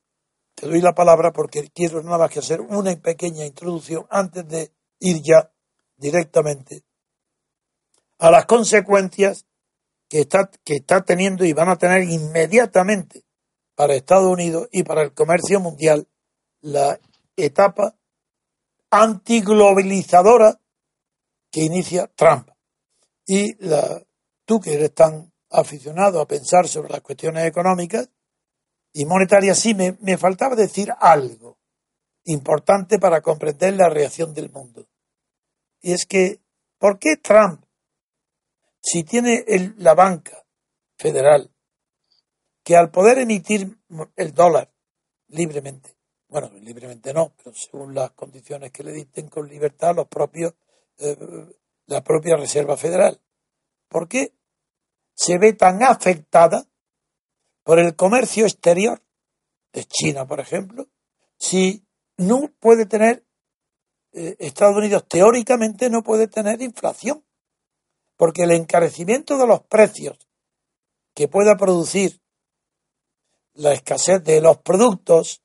[0.56, 4.74] te doy la palabra porque quiero nada más que hacer una pequeña introducción antes de
[5.00, 5.54] ir ya
[5.96, 6.84] directamente
[8.20, 9.46] a las consecuencias
[10.10, 13.24] que está, que está teniendo y van a tener inmediatamente
[13.74, 16.10] para Estados Unidos y para el comercio mundial
[16.60, 17.00] la
[17.38, 17.96] etapa
[18.92, 20.60] antiglobalizadora
[21.50, 22.50] que inicia Trump.
[23.26, 24.04] Y la,
[24.44, 28.10] tú que eres tan aficionado a pensar sobre las cuestiones económicas
[28.94, 31.58] y monetarias, sí me, me faltaba decir algo
[32.26, 34.88] importante para comprender la reacción del mundo.
[35.82, 36.40] Y es que,
[36.78, 37.66] ¿por qué Trump
[38.84, 39.46] si tiene
[39.78, 40.46] la banca
[40.98, 41.50] federal
[42.64, 43.78] que al poder emitir
[44.16, 44.72] el dólar
[45.30, 45.96] libremente,
[46.28, 50.54] bueno, libremente no, pero según las condiciones que le dicten con libertad los propios,
[50.98, 51.18] eh,
[51.88, 53.20] la propia Reserva Federal,
[53.88, 54.34] ¿por qué
[55.14, 56.66] se ve tan afectada
[57.64, 59.02] por el comercio exterior
[59.72, 60.88] de China, por ejemplo,
[61.38, 61.86] si
[62.18, 63.26] no puede tener,
[64.12, 67.24] eh, Estados Unidos teóricamente no puede tener inflación?
[68.18, 70.18] porque el encarecimiento de los precios
[71.14, 72.22] que pueda producir
[73.54, 75.44] la escasez de los productos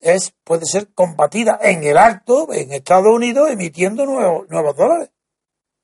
[0.00, 5.10] es, puede ser combatida en el acto en Estados Unidos emitiendo nuevos, nuevos dólares.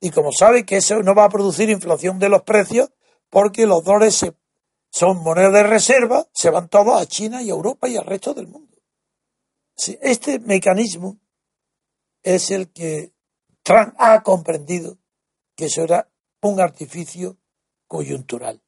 [0.00, 2.90] Y como sabe que eso no va a producir inflación de los precios
[3.30, 4.32] porque los dólares
[4.92, 8.35] son moneda de reserva, se van todos a China y a Europa y al resto
[8.35, 8.76] del mundo.
[10.02, 11.18] Este mecanismo
[12.22, 13.14] es el que
[13.62, 14.98] Trump ha comprendido
[15.57, 16.11] que eso era
[16.42, 17.38] un artificio
[17.88, 18.62] coyuntural.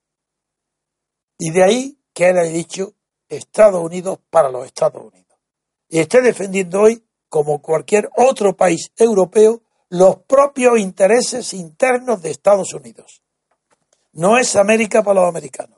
[1.39, 2.95] Y de ahí que él haya dicho
[3.29, 5.39] Estados Unidos para los Estados Unidos.
[5.91, 12.73] Y esté defendiendo hoy, como cualquier otro país europeo, los propios intereses internos de Estados
[12.73, 13.23] Unidos.
[14.13, 15.74] No es América para los americanos,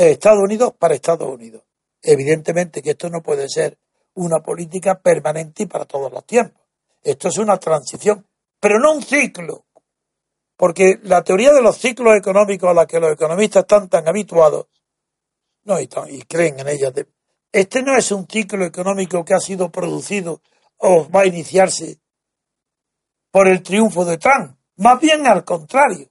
[0.00, 1.62] es Estados Unidos para Estados Unidos.
[2.02, 3.78] Evidentemente que esto no puede ser
[4.14, 6.62] una política permanente y para todos los tiempos.
[7.02, 8.26] Esto es una transición,
[8.58, 9.66] pero no un ciclo.
[10.56, 14.66] Porque la teoría de los ciclos económicos a la que los economistas están tan habituados,
[15.64, 16.92] no, y, y creen en ella,
[17.52, 20.40] este no es un ciclo económico que ha sido producido
[20.78, 21.98] o va a iniciarse
[23.30, 24.56] por el triunfo de Trump.
[24.76, 26.08] Más bien al contrario.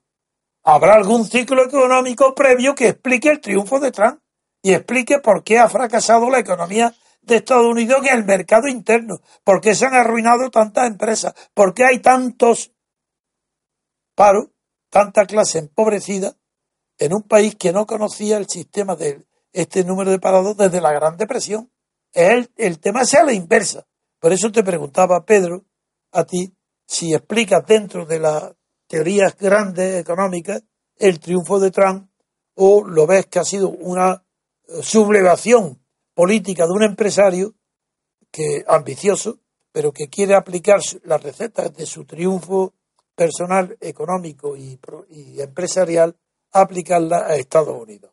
[0.63, 4.19] Habrá algún ciclo económico previo que explique el triunfo de Trump
[4.61, 9.21] y explique por qué ha fracasado la economía de Estados Unidos en el mercado interno,
[9.43, 12.71] por qué se han arruinado tantas empresas, por qué hay tantos
[14.15, 14.47] paros,
[14.89, 16.35] tanta clase empobrecida
[16.97, 20.91] en un país que no conocía el sistema de este número de parados desde la
[20.91, 21.71] Gran Depresión.
[22.11, 23.87] El, el tema sea la inversa.
[24.19, 25.65] Por eso te preguntaba, Pedro,
[26.11, 26.53] a ti,
[26.85, 28.51] si explicas dentro de las
[28.89, 30.63] teorías grandes económicas
[30.97, 32.09] el triunfo de Trump
[32.55, 34.25] o lo ves que ha sido una
[34.81, 35.79] sublevación
[36.13, 37.53] política de un empresario
[38.31, 39.37] que ambicioso,
[39.71, 42.73] pero que quiere aplicar las recetas de su triunfo
[43.15, 46.15] personal, económico y, y empresarial,
[46.51, 48.11] aplicarla a Estados Unidos.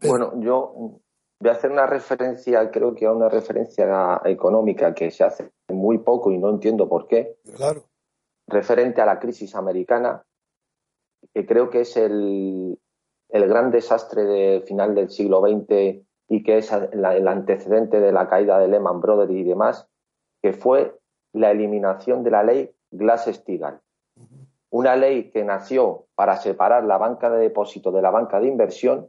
[0.00, 1.00] Bueno, yo
[1.40, 5.98] voy a hacer una referencia, creo que a una referencia económica que se hace muy
[5.98, 7.38] poco y no entiendo por qué.
[7.56, 7.84] Claro.
[8.48, 10.24] Referente a la crisis americana,
[11.34, 12.78] que creo que es el,
[13.28, 18.28] el gran desastre del final del siglo XX y que es el antecedente de la
[18.28, 19.86] caída de Lehman Brothers y demás,
[20.42, 20.98] que fue
[21.32, 23.80] la eliminación de la ley Glass-Steagall.
[24.70, 29.08] Una ley que nació para separar la banca de depósito de la banca de inversión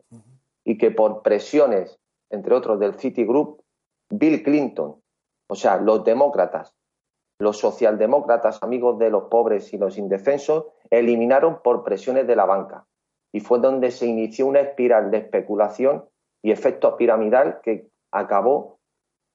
[0.64, 2.00] y que por presiones,
[2.30, 3.62] entre otros del Citigroup,
[4.10, 5.02] Bill Clinton,
[5.48, 6.74] o sea, los demócratas,
[7.40, 12.86] los socialdemócratas, amigos de los pobres y los indefensos, eliminaron por presiones de la banca
[13.32, 16.06] y fue donde se inició una espiral de especulación
[16.44, 18.80] y efecto piramidal que acabó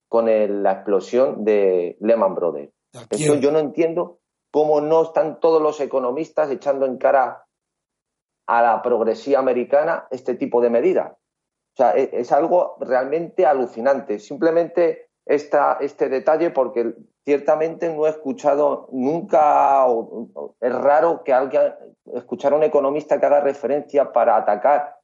[0.08, 2.72] con la explosión de Lehman Brothers.
[3.10, 4.20] Eso yo no entiendo
[4.52, 7.46] cómo no están todos los economistas echando en cara
[8.46, 11.12] a la progresía americana este tipo de medidas.
[11.12, 14.20] O sea, e, es, algo realmente alucinante.
[14.20, 19.86] Simplemente esta, este detalle porque ciertamente no he escuchado nunca,
[20.60, 21.74] es raro que alguien
[22.12, 24.98] escuchar a un economista que haga referencia para atacar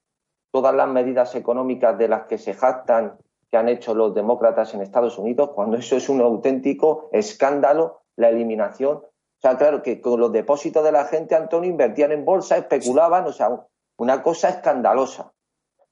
[0.53, 3.17] todas las medidas económicas de las que se jactan
[3.51, 8.29] que han hecho los demócratas en Estados Unidos, cuando eso es un auténtico escándalo, la
[8.29, 8.99] eliminación.
[8.99, 13.27] O sea, claro que con los depósitos de la gente, Antonio, invertían en bolsa, especulaban,
[13.27, 15.33] o sea, una cosa escandalosa.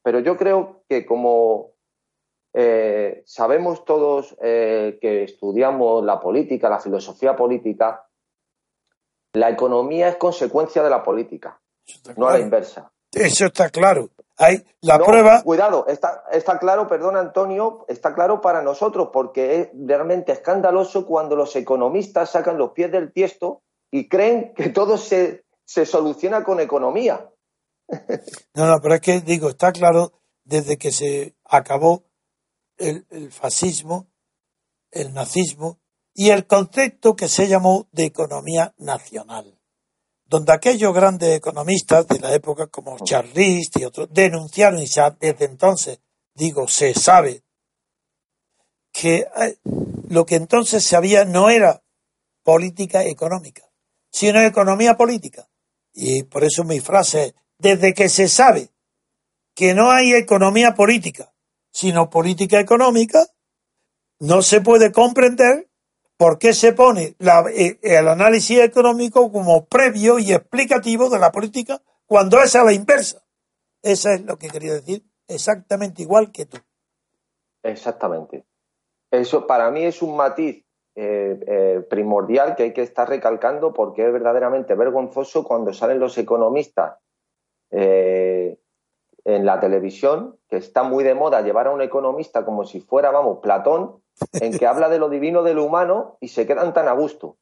[0.03, 1.73] Pero yo creo que como
[2.61, 8.05] eh, sabemos todos eh, que estudiamos la política, la filosofía política,
[9.33, 11.61] la economía es consecuencia de la política,
[12.17, 12.91] no a la inversa.
[13.13, 14.09] Eso está claro.
[14.39, 15.41] Hay la prueba.
[15.45, 21.37] Cuidado, está, está claro, perdón Antonio, está claro para nosotros porque es realmente escandaloso cuando
[21.37, 26.59] los economistas sacan los pies del tiesto y creen que todo se, se soluciona con
[26.59, 27.31] economía.
[28.55, 30.11] No, no, pero es que digo, está claro
[30.43, 32.08] desde que se acabó
[32.79, 34.09] el, fascismo,
[34.91, 35.79] el nazismo
[36.15, 39.59] y el concepto que se llamó de economía nacional,
[40.25, 46.01] donde aquellos grandes economistas de la época como Charlist y otros denunciaron y desde entonces,
[46.35, 47.43] digo, se sabe
[48.93, 49.59] que eh,
[50.09, 51.83] lo que entonces se había no era
[52.43, 53.71] política económica,
[54.11, 55.49] sino economía política.
[55.93, 58.71] Y por eso mi frase es, desde que se sabe
[59.55, 61.35] que no hay economía política,
[61.79, 63.21] sino política económica,
[64.19, 65.69] no se puede comprender
[66.17, 71.81] por qué se pone eh, el análisis económico como previo y explicativo de la política
[72.05, 73.23] cuando es a la inversa.
[73.81, 76.59] Eso es lo que quería decir, exactamente igual que tú.
[77.63, 78.45] Exactamente.
[79.13, 80.65] Eso para mí es un matiz
[80.97, 86.19] eh, eh, primordial que hay que estar recalcando porque es verdaderamente vergonzoso cuando salen los
[86.19, 86.99] economistas
[89.25, 93.11] en la televisión, que está muy de moda llevar a un economista como si fuera,
[93.11, 94.03] vamos, Platón,
[94.33, 97.37] en que habla de lo divino de lo humano y se quedan tan a gusto.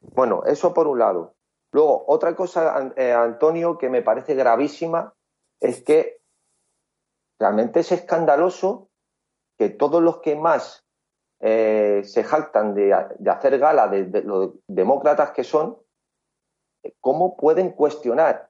[0.00, 1.34] Bueno, eso por un lado.
[1.72, 5.14] Luego, otra cosa, eh, Antonio, que me parece gravísima,
[5.60, 6.20] es que
[7.38, 8.88] realmente es escandaloso
[9.58, 10.84] que todos los que más
[11.40, 15.78] eh, se jactan de, hacer gala de, de, los demócratas que son,
[17.00, 18.49] ¿cómo pueden cuestionar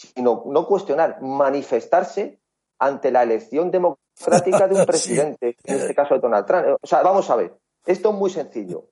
[0.00, 2.40] sino no cuestionar, manifestarse
[2.78, 6.78] ante la elección democrática de un presidente, en este caso de Donald Trump.
[6.80, 7.54] O sea, vamos a ver,
[7.86, 8.86] esto es muy sencillo.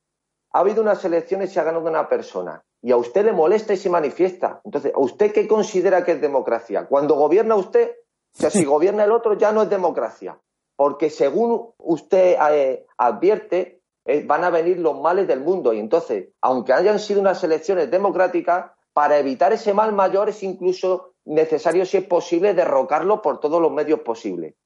[0.52, 3.72] Ha habido unas elecciones y se ha ganado una persona y a usted le molesta
[3.72, 4.60] y se manifiesta.
[4.64, 6.86] Entonces, ¿a usted qué considera que es democracia?
[6.86, 7.90] Cuando gobierna usted,
[8.34, 10.38] o sea, si gobierna el otro ya no es democracia,
[10.76, 15.72] porque según usted eh, advierte, eh, van a venir los males del mundo.
[15.72, 21.14] Y entonces, aunque hayan sido unas elecciones democráticas, para evitar ese mal mayor es incluso
[21.24, 24.56] necesario, si es posible, derrocarlo por todos los medios posibles.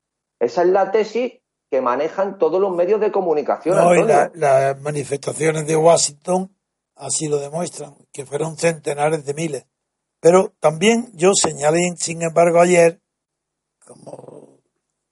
[0.40, 1.34] Esa es la tesis
[1.70, 3.76] que manejan todos los medios de comunicación.
[4.32, 6.56] las manifestaciones de Washington
[6.94, 9.66] así lo demuestran, que fueron centenares de miles.
[10.18, 13.02] Pero también yo señalé, sin embargo, ayer,
[13.86, 14.62] como,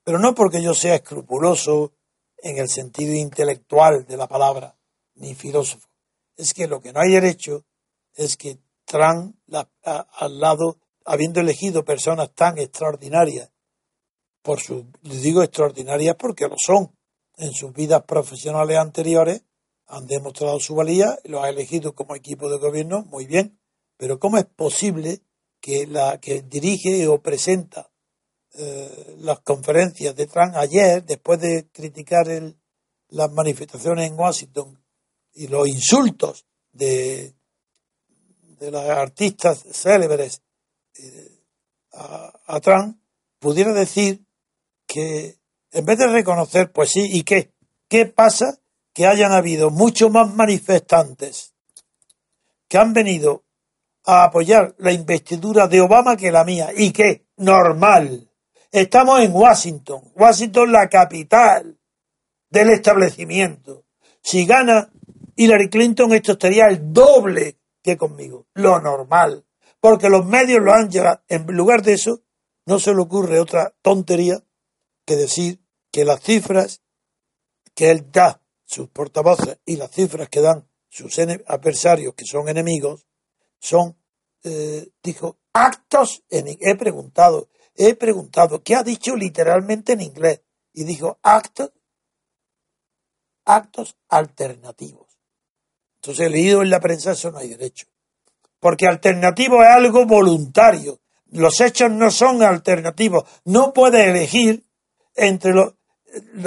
[0.02, 1.92] pero no porque yo sea escrupuloso
[2.38, 4.78] en el sentido intelectual de la palabra,
[5.16, 5.90] ni filósofo.
[6.38, 7.66] Es que lo que no hay derecho
[8.14, 8.58] es que
[8.90, 9.36] Trump,
[9.84, 13.52] al lado, habiendo elegido personas tan extraordinarias,
[14.42, 16.90] por su, digo extraordinarias porque lo son,
[17.36, 19.44] en sus vidas profesionales anteriores,
[19.86, 23.60] han demostrado su valía y lo ha elegido como equipo de gobierno, muy bien.
[23.96, 25.20] Pero ¿cómo es posible
[25.60, 27.92] que la que dirige o presenta
[28.54, 32.56] eh, las conferencias de Trump ayer, después de criticar el,
[33.08, 34.82] las manifestaciones en Washington
[35.32, 37.34] y los insultos de,
[38.60, 40.42] de las artistas célebres
[40.98, 41.42] eh,
[41.92, 42.98] a, a Trump,
[43.38, 44.24] pudiera decir
[44.86, 45.38] que
[45.72, 47.52] en vez de reconocer, pues sí, ¿y qué?
[47.88, 48.58] ¿Qué pasa?
[48.92, 51.54] Que hayan habido muchos más manifestantes
[52.68, 53.44] que han venido
[54.04, 56.70] a apoyar la investidura de Obama que la mía.
[56.76, 57.26] ¿Y qué?
[57.36, 58.28] Normal.
[58.70, 60.12] Estamos en Washington.
[60.14, 61.78] Washington, la capital
[62.48, 63.84] del establecimiento.
[64.22, 64.90] Si gana
[65.34, 68.46] Hillary Clinton, esto estaría el doble que conmigo.
[68.54, 69.44] Lo normal.
[69.80, 71.22] Porque los medios lo han llevado.
[71.28, 72.22] En lugar de eso,
[72.66, 74.42] no se le ocurre otra tontería
[75.04, 76.82] que decir que las cifras
[77.74, 83.06] que él da, sus portavoces, y las cifras que dan sus adversarios, que son enemigos,
[83.58, 83.96] son,
[84.44, 90.42] eh, dijo, actos, en, he preguntado, he preguntado, ¿qué ha dicho literalmente en inglés?
[90.72, 91.72] Y dijo, actos,
[93.44, 95.09] actos alternativos.
[96.02, 97.86] Entonces leído en la prensa, eso no hay derecho.
[98.58, 101.00] Porque alternativo es algo voluntario.
[101.26, 103.24] Los hechos no son alternativos.
[103.44, 104.64] No puede elegir
[105.14, 105.74] entre los,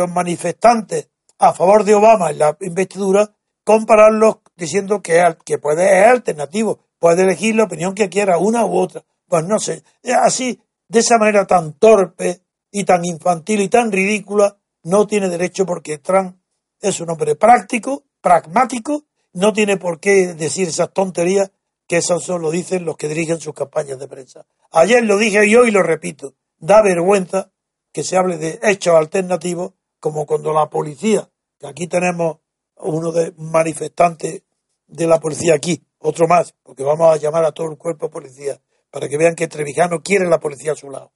[0.10, 3.32] manifestantes a favor de Obama en la investidura,
[3.64, 8.76] compararlos diciendo que, que puede ser alternativo, puede elegir la opinión que quiera, una u
[8.76, 9.04] otra.
[9.28, 9.84] Pues no sé,
[10.22, 15.66] así, de esa manera tan torpe y tan infantil y tan ridícula, no tiene derecho
[15.66, 16.38] porque Trump
[16.82, 21.52] es un hombre práctico, pragmático, no tiene por qué decir esas tonterías
[21.88, 24.46] que eso solo dicen los que dirigen sus campañas de prensa.
[24.72, 27.52] Ayer lo dije y hoy lo repito, da vergüenza
[27.92, 32.38] que se hable de hechos alternativos, como cuando la policía, que aquí tenemos
[32.78, 34.44] uno de manifestantes
[34.88, 38.12] de la policía aquí, otro más, porque vamos a llamar a todo el cuerpo de
[38.12, 41.12] policía, para que vean que Trevijano quiere la policía a su lado.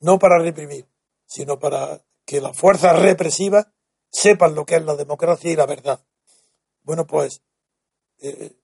[0.00, 0.86] No para reprimir,
[1.26, 3.66] sino para que las fuerzas represivas
[4.10, 6.00] sepan lo que es la democracia y la verdad.
[6.88, 7.42] Bueno, pues
[8.22, 8.56] eh,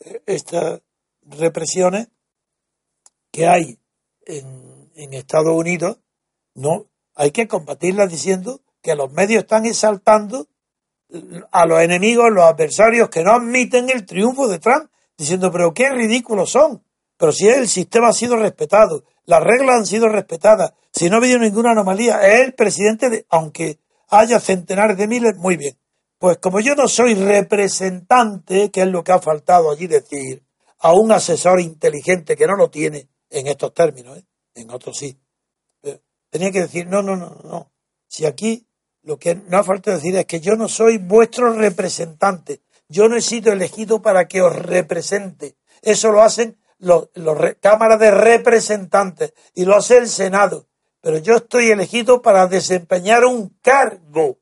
[0.00, 0.80] eh, estas
[1.22, 2.08] represiones
[3.30, 3.78] que hay
[4.26, 6.00] en, Estados Unidos
[6.52, 10.48] no, hay que combatirlas diciendo que los medios están exaltando
[11.52, 15.90] a los enemigos, los adversarios que no admiten el triunfo de Trump, diciendo, pero qué
[15.90, 16.82] ridículos son.
[17.16, 21.18] Pero si el sistema ha sido respetado, las reglas han sido respetadas, si no ha
[21.18, 23.78] habido ninguna anomalía, es el presidente de, aunque
[24.08, 25.79] haya centenares de miles, muy bien.
[26.20, 30.44] Pues como yo no soy representante, que es lo que ha faltado allí decir,
[30.80, 34.24] a un asesor inteligente que no lo tiene en estos términos, ¿eh?
[34.54, 35.18] en otros sí,
[36.28, 37.72] tenía que decir, no, no, no, no.
[38.06, 38.66] Si aquí
[39.02, 42.60] lo que no ha falta decir es que yo no soy vuestro representante.
[42.86, 45.56] Yo no he sido elegido para que os represente.
[45.80, 47.08] Eso lo hacen los,
[47.60, 50.66] cámaras de representantes y lo hace el Senado.
[51.00, 54.39] Pero yo estoy elegido para desempeñar un cargo.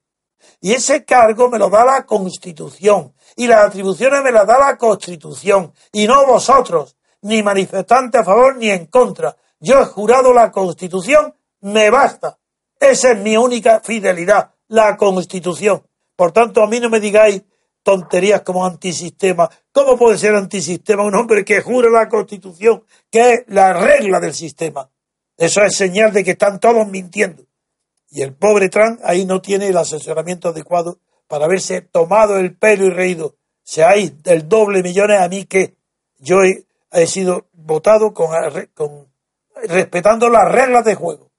[0.60, 3.14] Y ese cargo me lo da la Constitución.
[3.36, 5.72] Y las atribuciones me las da la Constitución.
[5.92, 9.36] Y no vosotros, ni manifestantes a favor ni en contra.
[9.60, 12.38] Yo he jurado la Constitución me basta.
[12.78, 15.82] Esa es mi única fidelidad, la Constitución.
[16.14, 17.42] Por tanto, a mí no me digáis
[17.82, 19.48] tonterías como antisistema.
[19.72, 24.34] ¿Cómo puede ser antisistema un hombre que jura la Constitución, que es la regla del
[24.34, 24.88] sistema?
[25.36, 27.44] Eso es señal de que están todos mintiendo.
[28.10, 32.86] Y el pobre Trump ahí no tiene el asesoramiento adecuado para haberse tomado el pelo
[32.86, 33.36] y reído.
[33.84, 35.76] hay del doble millones a mí que
[36.18, 36.38] yo
[36.90, 38.30] he, sido votado con,
[38.74, 39.08] con,
[39.68, 41.30] respetando las reglas de juego.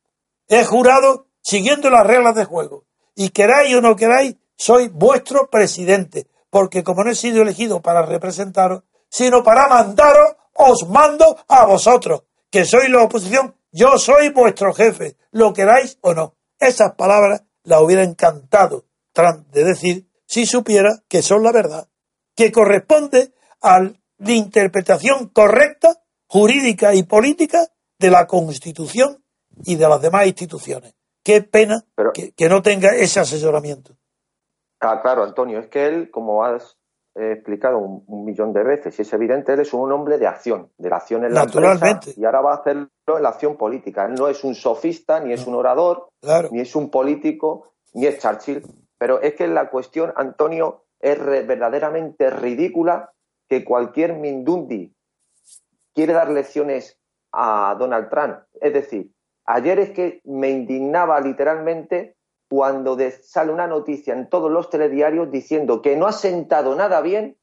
[0.47, 2.85] He jurado siguiendo las reglas de juego.
[3.15, 6.27] Y queráis o no queráis, soy vuestro presidente.
[6.49, 12.23] Porque como no he sido elegido para representaros, sino para mandaros, os mando a vosotros,
[12.49, 13.55] que sois la oposición.
[13.71, 16.35] Yo soy vuestro jefe, lo queráis o no.
[16.59, 21.87] Esas palabras las hubiera encantado Trump de decir si supiera que son la verdad,
[22.35, 29.23] que corresponde a la interpretación correcta, jurídica y política de la Constitución
[29.63, 30.93] y de las demás instituciones.
[31.23, 31.83] Qué pena
[32.13, 33.97] que, que, no tenga ese asesoramiento.
[34.79, 36.78] Ah, claro, Antonio, es que él, como has
[37.15, 40.71] eh, explicado un, millón de veces, y es evidente, él es un hombre de acción,
[40.77, 42.13] de la acción en la Naturalmente.
[42.15, 44.05] y ahora va a hacerlo en la acción política.
[44.05, 46.09] Él no es un sofista, ni es un orador,
[46.51, 48.63] ni es un político, ni es Churchill.
[48.97, 53.11] Pero es que la cuestión, Antonio, es verdaderamente ridícula
[53.47, 54.93] que cualquier Mindundi
[55.95, 56.99] quiere dar lecciones
[57.31, 58.39] a Donald Trump.
[58.61, 59.11] Es decir,
[59.45, 62.15] ayer es que me indignaba literalmente
[62.49, 67.37] cuando sale una noticia en todos los telediarios diciendo que no ha sentado nada bien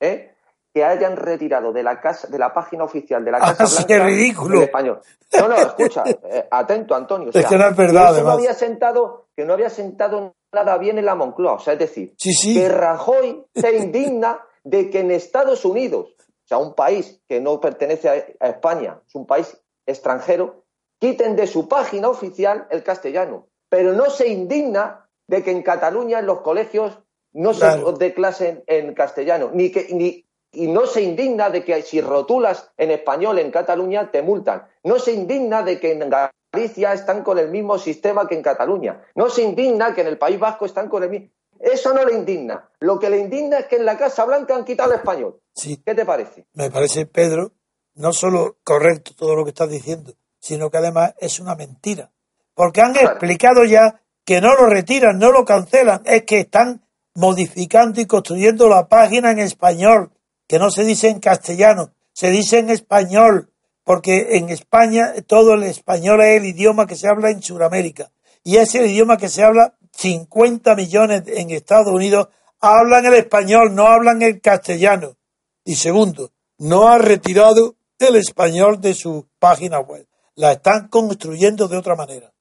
[0.00, 0.34] ¿eh?
[0.74, 3.98] que hayan retirado de la casa de la página oficial de la Casa Blanca qué
[4.00, 4.62] ridículo.
[4.62, 5.00] español.
[5.38, 7.30] No, no, escucha, eh, atento, Antonio.
[7.32, 10.98] es que no es verdad, que no había sentado, que no había sentado nada bien
[10.98, 11.54] en la Moncloa.
[11.54, 16.48] O sea, es decir, sí, que Rajoy se indigna de que en Estados Unidos, o
[16.48, 20.64] sea, un país que no pertenece a España, es un país extranjero,
[20.98, 26.20] quiten de su página oficial el castellano pero no se indigna de que en Cataluña
[26.20, 26.96] en los colegios
[27.32, 27.66] no se
[27.98, 32.70] dé clase en, castellano, ni que ni y no se indigna de que si rotulas
[32.76, 34.68] en español en Cataluña te multan.
[34.84, 39.02] No se indigna de que en Galicia están con el mismo sistema que en Cataluña.
[39.16, 41.30] No se indigna que en el País Vasco están con el mismo.
[41.58, 42.70] Eso no le indigna.
[42.78, 45.40] Lo que le indigna es que en la Casa Blanca han quitado el español.
[45.52, 45.82] Sí.
[45.84, 46.46] ¿Qué te parece?
[46.52, 47.50] Me parece, Pedro,
[47.96, 52.13] no solo correcto todo lo que estás diciendo, sino que además es una mentira
[52.54, 56.82] porque han explicado ya que no lo retiran, no lo cancelan, es que están
[57.14, 60.10] modificando y construyendo la página en español,
[60.46, 63.50] que no se dice en castellano, se dice en español,
[63.84, 68.10] porque en España todo el español es el idioma que se habla en Sudamérica
[68.42, 72.28] y es el idioma que se habla 50 millones en Estados Unidos
[72.60, 75.16] hablan el español, no hablan el castellano.
[75.64, 80.06] Y segundo, no ha retirado el español de su página web.
[80.34, 82.33] La están construyendo de otra manera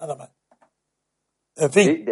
[0.00, 0.30] nada más.
[1.56, 2.04] En fin.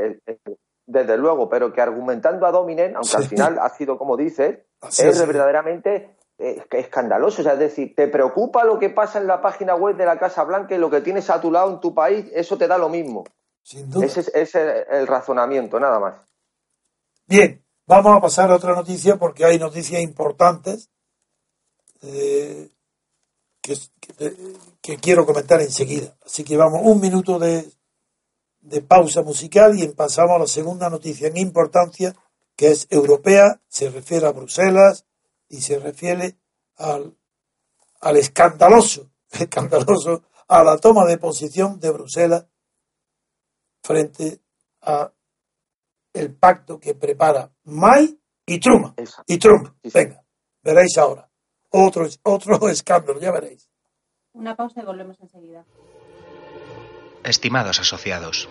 [0.87, 5.27] desde luego, pero que argumentando a Dominen, aunque al final ha sido como dices, es
[5.27, 7.43] verdaderamente eh, escandaloso.
[7.43, 10.19] O sea, es decir, ¿te preocupa lo que pasa en la página web de la
[10.19, 12.27] Casa Blanca y lo que tienes a tu lado en tu país?
[12.33, 13.25] Eso te da lo mismo.
[13.63, 14.07] Sin duda.
[14.07, 16.15] Ese es, el razonamiento, nada más.
[17.27, 20.91] Bien, vamos a pasar a otra noticia porque hay noticias importantes
[22.03, 22.71] eh,
[23.63, 26.17] que, quiero comentar enseguida.
[26.25, 27.65] Así que vamos, un minuto de,
[28.67, 32.15] de pausa musical y pasamos a la segunda noticia en importancia,
[32.57, 35.07] que es europea, se refiere a Bruselas
[35.49, 36.37] y se refiere
[36.77, 37.17] al,
[38.01, 42.47] al escandaloso, escandaloso, a la toma de posición de Bruselas
[43.83, 44.41] frente
[44.83, 45.13] a
[46.13, 48.99] el pacto que prepara May y Trump.
[49.27, 50.25] Y Trump, venga,
[50.63, 51.31] veréis ahora.
[51.71, 53.71] Otro, otro escándalo, ya veréis.
[54.33, 55.65] Una pausa y volvemos enseguida.
[57.27, 58.49] Estimados asociados,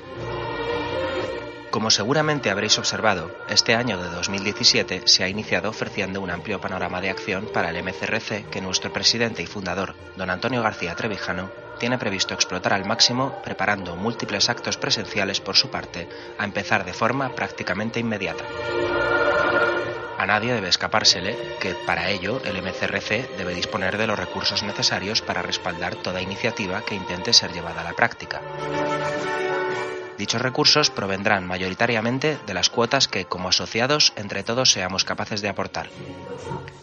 [1.71, 7.01] como seguramente habréis observado, este año de 2017 se ha iniciado ofreciendo un amplio panorama
[7.01, 11.97] de acción para el MCRC que nuestro presidente y fundador, don Antonio García Trevijano, tiene
[11.97, 16.07] previsto explotar al máximo preparando múltiples actos presenciales por su parte,
[16.37, 18.43] a empezar de forma prácticamente inmediata.
[20.25, 25.21] A nadie debe escapársele que, para ello, el MCRC debe disponer de los recursos necesarios
[25.21, 28.41] para respaldar toda iniciativa que intente ser llevada a la práctica.
[30.17, 35.49] Dichos recursos provendrán mayoritariamente de las cuotas que, como asociados, entre todos seamos capaces de
[35.49, 35.91] aportar.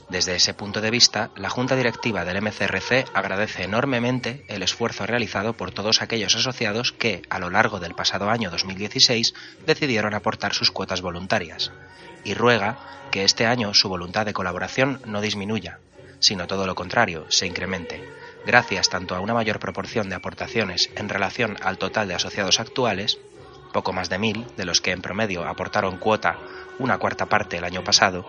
[0.08, 5.54] Desde ese punto de vista, la Junta Directiva del MCRC agradece enormemente el esfuerzo realizado
[5.54, 9.34] por todos aquellos asociados que, a lo largo del pasado año 2016,
[9.66, 11.72] decidieron aportar sus cuotas voluntarias,
[12.24, 12.78] y ruega
[13.10, 15.78] que este año su voluntad de colaboración no disminuya,
[16.18, 18.02] sino todo lo contrario, se incremente,
[18.46, 23.18] gracias tanto a una mayor proporción de aportaciones en relación al total de asociados actuales,
[23.72, 26.38] poco más de mil, de los que en promedio aportaron cuota
[26.78, 28.24] una cuarta parte el año pasado,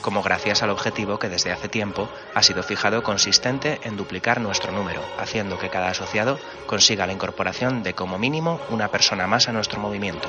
[0.00, 4.72] como gracias al objetivo que desde hace tiempo ha sido fijado consistente en duplicar nuestro
[4.72, 9.52] número, haciendo que cada asociado consiga la incorporación de como mínimo una persona más a
[9.52, 10.28] nuestro movimiento.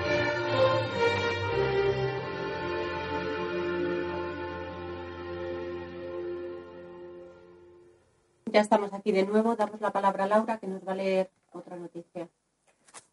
[8.51, 9.55] Ya estamos aquí de nuevo.
[9.55, 12.27] Damos la palabra a Laura, que nos va a leer otra noticia.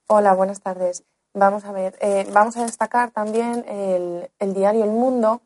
[0.09, 1.05] Hola, buenas tardes.
[1.32, 5.43] Vamos a ver, eh, vamos a destacar también el, el, diario El Mundo.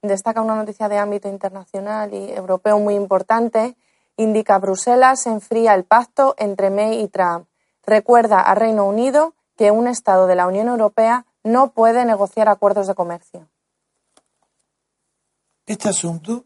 [0.00, 3.76] Destaca una noticia de ámbito internacional y europeo muy importante.
[4.16, 7.48] Indica Bruselas se enfría el pacto entre May y Trump.
[7.84, 12.86] Recuerda a Reino Unido que un Estado de la Unión Europea no puede negociar acuerdos
[12.86, 13.48] de comercio.
[15.66, 16.44] Este asunto,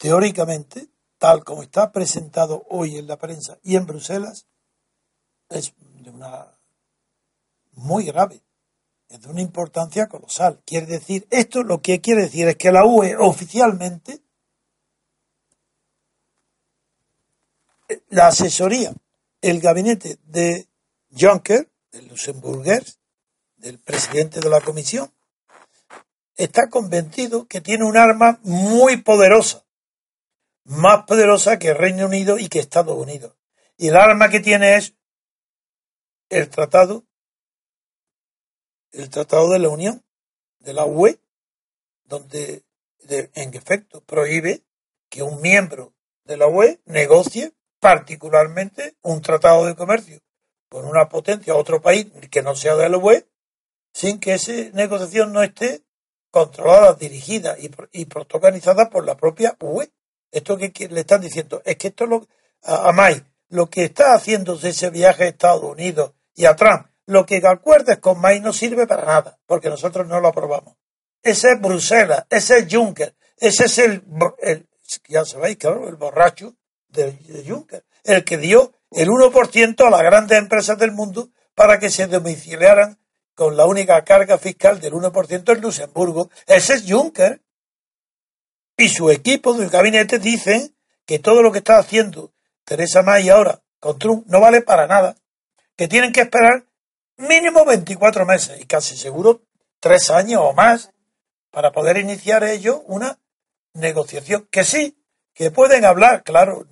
[0.00, 0.88] teóricamente,
[1.18, 4.46] tal como está presentado hoy en la prensa y en Bruselas,
[5.50, 6.56] es de una
[7.72, 8.40] muy grave,
[9.10, 10.62] es de una importancia colosal.
[10.64, 14.22] Quiere decir, esto lo que quiere decir es que la UE oficialmente,
[18.08, 18.94] la asesoría,
[19.42, 20.66] el gabinete de
[21.14, 22.98] Juncker, del Luxemburgués,
[23.58, 25.12] del presidente de la comisión,
[26.36, 29.66] está convencido que tiene un arma muy poderosa,
[30.70, 33.34] más poderosa que Reino Unido y que Estados Unidos.
[33.76, 34.94] Y el arma que tiene es
[36.28, 37.04] el tratado,
[38.92, 40.04] el tratado de la Unión,
[40.60, 41.18] de la UE,
[42.04, 42.64] donde
[43.08, 44.62] en efecto prohíbe
[45.08, 45.92] que un miembro
[46.22, 50.20] de la UE negocie particularmente un tratado de comercio
[50.68, 53.26] con una potencia, otro país que no sea de la UE,
[53.92, 55.82] sin que esa negociación no esté
[56.30, 59.90] controlada, dirigida y, y protagonizada por la propia UE.
[60.30, 62.26] Esto que le están diciendo es que esto lo,
[62.62, 67.26] a, a lo que está haciéndose ese viaje a Estados Unidos y a Trump, lo
[67.26, 70.76] que acuerdes con May no sirve para nada, porque nosotros no lo aprobamos.
[71.22, 74.04] Ese es Bruselas, ese es Juncker, ese es el,
[74.40, 74.68] el
[75.08, 76.54] ya sabéis, claro, el borracho
[76.88, 81.78] de, de Juncker, el que dio el 1% a las grandes empresas del mundo para
[81.78, 82.98] que se domiciliaran
[83.34, 86.30] con la única carga fiscal del 1% en Luxemburgo.
[86.46, 87.40] Ese es Juncker.
[88.80, 90.74] Y su equipo del gabinete dicen
[91.04, 92.32] que todo lo que está haciendo
[92.64, 95.16] Teresa May ahora con Trump no vale para nada.
[95.76, 96.64] Que tienen que esperar
[97.18, 99.42] mínimo 24 meses y casi seguro
[99.80, 100.94] tres años o más
[101.50, 103.18] para poder iniciar ellos una
[103.74, 104.48] negociación.
[104.50, 104.96] Que sí,
[105.34, 106.66] que pueden hablar, claro,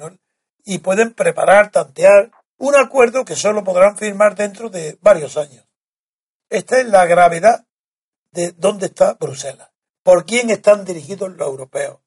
[0.64, 5.66] y pueden preparar, tantear un acuerdo que solo podrán firmar dentro de varios años.
[6.48, 7.66] Esta es la gravedad
[8.30, 9.68] de dónde está Bruselas.
[10.08, 11.98] ¿Por quién están dirigidos los europeos?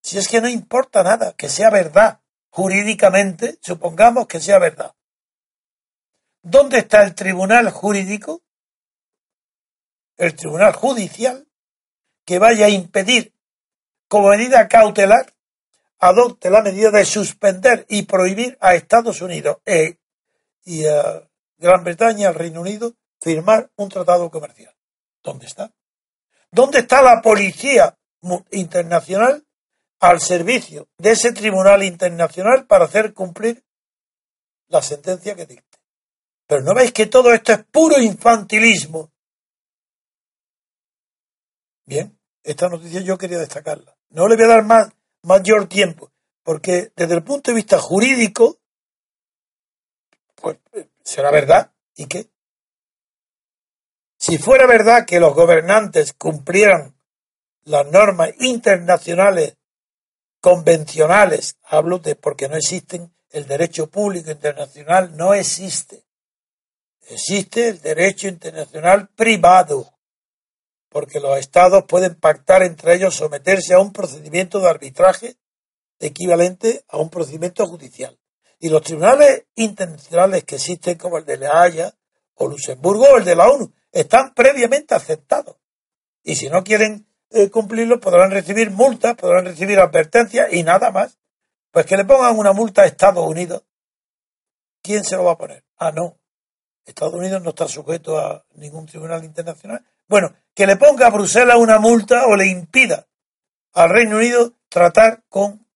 [0.00, 4.94] Si es que no importa nada, que sea verdad, jurídicamente, supongamos que sea verdad.
[6.40, 8.40] ¿Dónde está el tribunal jurídico?
[10.16, 11.46] El tribunal judicial
[12.24, 13.34] que vaya a impedir
[14.08, 15.34] como medida cautelar
[15.98, 19.98] adopte la medida de suspender y prohibir a Estados Unidos e,
[20.64, 21.28] y a
[21.58, 24.74] Gran Bretaña, al Reino Unido, firmar un tratado comercial.
[25.22, 25.70] ¿Dónde está?
[26.52, 27.98] ¿Dónde está la policía
[28.50, 29.46] internacional
[30.00, 33.64] al servicio de ese tribunal internacional para hacer cumplir
[34.68, 35.78] la sentencia que dicte?
[36.46, 39.10] Pero no veis que todo esto es puro infantilismo.
[41.86, 43.96] Bien, esta noticia yo quería destacarla.
[44.10, 44.92] No le voy a dar más
[45.22, 48.58] mayor tiempo, porque desde el punto de vista jurídico,
[50.34, 50.58] pues
[51.02, 51.72] será verdad.
[51.96, 52.31] ¿Y qué?
[54.24, 56.94] Si fuera verdad que los gobernantes cumplieran
[57.64, 59.56] las normas internacionales
[60.40, 66.04] convencionales, hablo de porque no existen, el derecho público internacional no existe.
[67.08, 69.92] Existe el derecho internacional privado
[70.88, 75.36] porque los estados pueden pactar entre ellos someterse a un procedimiento de arbitraje
[75.98, 78.16] equivalente a un procedimiento judicial.
[78.60, 81.92] Y los tribunales internacionales que existen, como el de La Haya
[82.36, 85.56] o Luxemburgo o el de la ONU, están previamente aceptados.
[86.22, 91.18] Y si no quieren eh, cumplirlo, podrán recibir multas, podrán recibir advertencias y nada más.
[91.70, 93.64] Pues que le pongan una multa a Estados Unidos.
[94.82, 95.64] ¿Quién se lo va a poner?
[95.78, 96.18] Ah, no.
[96.84, 99.84] Estados Unidos no está sujeto a ningún tribunal internacional.
[100.08, 103.06] Bueno, que le ponga a Bruselas una multa o le impida
[103.72, 105.66] al Reino Unido tratar con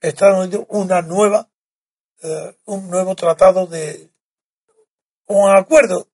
[0.00, 1.48] Estados Unidos una nueva,
[2.22, 4.10] eh, un nuevo tratado de
[5.26, 6.08] un acuerdo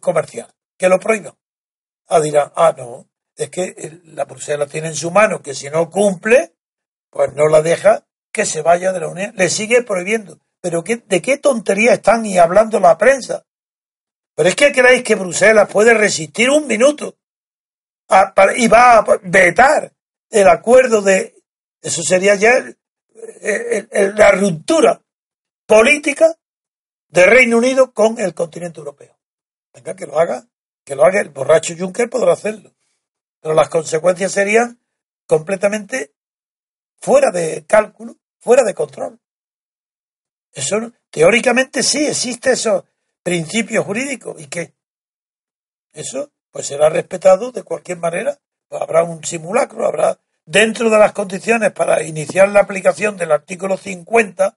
[0.00, 1.36] comercial, que lo prohíba.
[2.08, 5.90] Ah, dirán, ah, no, es que la Bruselas tiene en su mano que si no
[5.90, 6.54] cumple,
[7.10, 10.38] pues no la deja que se vaya de la Unión, le sigue prohibiendo.
[10.60, 13.44] Pero ¿de qué tontería están y hablando la prensa?
[14.34, 17.16] Pero es que creéis que Bruselas puede resistir un minuto
[18.56, 19.92] y va a vetar
[20.30, 21.34] el acuerdo de...
[21.80, 22.64] Eso sería ya
[24.14, 25.00] la ruptura
[25.66, 26.34] política
[27.08, 29.15] del Reino Unido con el continente europeo.
[29.76, 30.48] Venga, que lo haga,
[30.84, 32.74] que lo haga el borracho Juncker podrá hacerlo.
[33.40, 34.80] Pero las consecuencias serían
[35.26, 36.14] completamente
[36.96, 39.20] fuera de cálculo, fuera de control.
[40.52, 40.76] Eso
[41.10, 42.84] teóricamente sí existe esos
[43.22, 44.72] principios jurídicos y que
[45.92, 48.38] eso pues será respetado de cualquier manera.
[48.68, 53.76] Pues habrá un simulacro, habrá dentro de las condiciones para iniciar la aplicación del artículo
[53.76, 54.56] 50,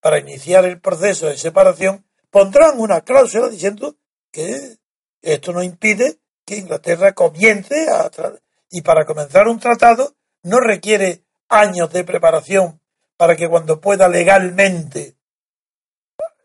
[0.00, 3.96] para iniciar el proceso de separación, pondrán una cláusula diciendo
[4.30, 4.78] que
[5.22, 8.10] esto no impide que Inglaterra comience a...
[8.70, 12.80] Y para comenzar un tratado no requiere años de preparación
[13.16, 15.16] para que cuando pueda legalmente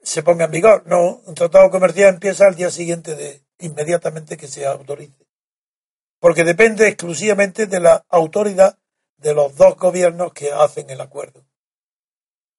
[0.02, 0.84] se ponga en vigor.
[0.86, 5.26] No, un tratado comercial empieza al día siguiente de inmediatamente que se autorice.
[6.20, 8.78] Porque depende exclusivamente de la autoridad
[9.18, 11.46] de los dos gobiernos que hacen el acuerdo.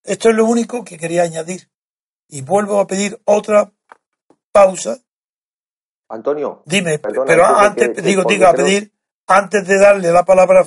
[0.03, 1.71] Esto es lo único que quería añadir.
[2.29, 3.73] Y vuelvo a pedir otra
[4.53, 5.04] pausa.
[6.15, 6.63] Antonio.
[6.65, 8.93] Dime, pero antes, digo, digo, a pedir,
[9.27, 10.65] antes de darle la palabra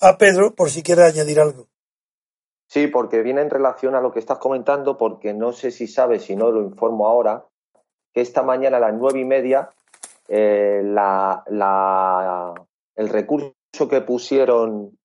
[0.00, 1.66] a Pedro, por si quiere añadir algo.
[2.66, 6.24] Sí, porque viene en relación a lo que estás comentando, porque no sé si sabes,
[6.24, 7.44] si no lo informo ahora,
[8.12, 9.70] que esta mañana a las nueve y media
[10.28, 11.44] eh, la,
[12.96, 13.52] el recurso
[13.88, 14.96] que pusieron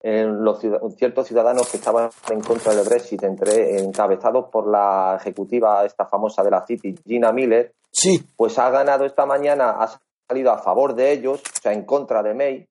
[0.00, 0.60] en los,
[0.96, 6.44] ciertos ciudadanos que estaban en contra del Brexit, entre, encabezados por la ejecutiva esta famosa
[6.44, 8.24] de la City, Gina Miller, sí.
[8.36, 12.22] pues ha ganado esta mañana, ha salido a favor de ellos, o sea, en contra
[12.22, 12.66] de May,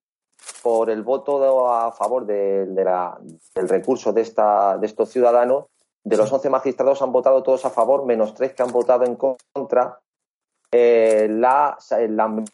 [0.62, 3.18] por el voto a favor de, la,
[3.54, 5.66] del recurso de, esta, de estos ciudadanos.
[6.04, 9.16] De los 11 magistrados han votado todos a favor, menos tres que han votado en
[9.16, 9.98] contra.
[10.70, 11.92] Eh, las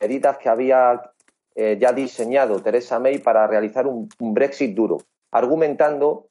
[0.00, 1.12] medidas que había
[1.54, 4.98] eh, ya diseñado Teresa May para realizar un, Brexit duro,
[5.30, 6.28] argumentando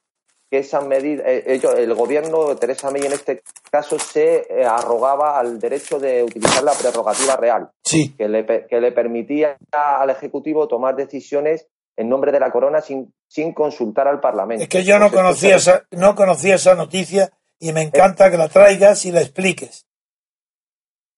[0.52, 5.58] que esas medidas, eh, el gobierno de Teresa May en este caso se arrogaba al
[5.58, 11.68] derecho de utilizar la prerrogativa real, que, le, que le permitía al Ejecutivo tomar decisiones
[11.96, 14.62] en nombre de la corona sin, sin consultar al Parlamento.
[14.62, 18.50] Es que yo no conocía, esa, no conocía esa noticia y me encanta que la
[18.50, 19.86] traigas y la expliques.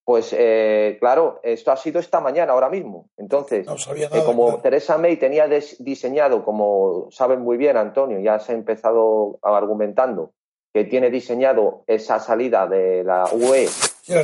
[0.04, 3.08] Pues eh, claro, esto ha sido esta mañana, ahora mismo.
[3.16, 5.48] Entonces, eh, como Teresa May tenía
[5.78, 10.32] diseñado, como saben muy bien, Antonio, ya se ha empezado argumentando,
[10.74, 13.68] que tiene diseñado esa salida de la UE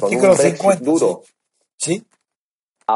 [0.00, 1.22] con un Brexit duro.
[1.76, 2.04] ¿Sí?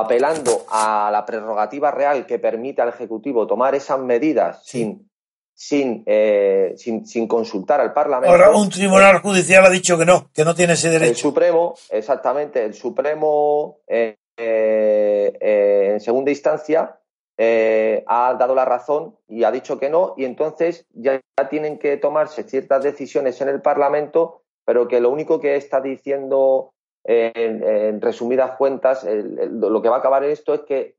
[0.00, 5.08] apelando a la prerrogativa real que permite al Ejecutivo tomar esas medidas sin,
[5.54, 8.30] sin, eh, sin, sin, consultar al Parlamento.
[8.30, 11.10] Ahora, un tribunal judicial ha dicho que no, que no tiene ese derecho.
[11.10, 16.98] El Supremo, exactamente, el Supremo eh, eh, en segunda instancia
[17.36, 22.44] ha dado la razón y ha dicho que no, y entonces ya tienen que tomarse
[22.44, 29.04] ciertas decisiones en el Parlamento, pero que lo único que está diciendo en, resumidas cuentas,
[29.04, 30.96] lo que va a acabar en esto es que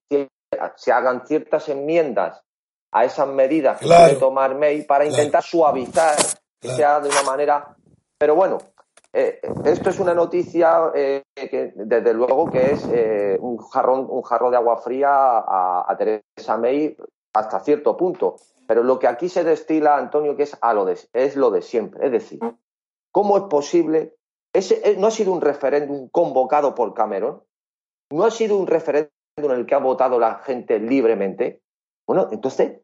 [0.75, 2.45] se hagan ciertas enmiendas
[2.95, 6.15] a esas medidas que quiere tomar May para intentar suavizar
[6.61, 7.75] que sea de una manera.
[8.17, 8.57] Pero bueno,
[9.11, 14.21] eh, esto es una noticia eh, que desde luego que es eh, un jarrón, un
[14.21, 16.95] jarro de agua fría a, a, Teresa May
[17.33, 18.37] hasta cierto punto.
[18.67, 21.61] Pero lo que aquí se destila, Antonio, que es a lo de, es lo de
[21.61, 22.05] siempre.
[22.05, 22.39] Es decir,
[23.11, 24.15] ¿cómo es posible
[24.55, 27.43] ese no ha sido un referéndum convocado por Cameron,
[28.09, 31.61] no ha sido un referéndum en el que ha votado la gente libremente.
[32.07, 32.79] Bueno, entonces,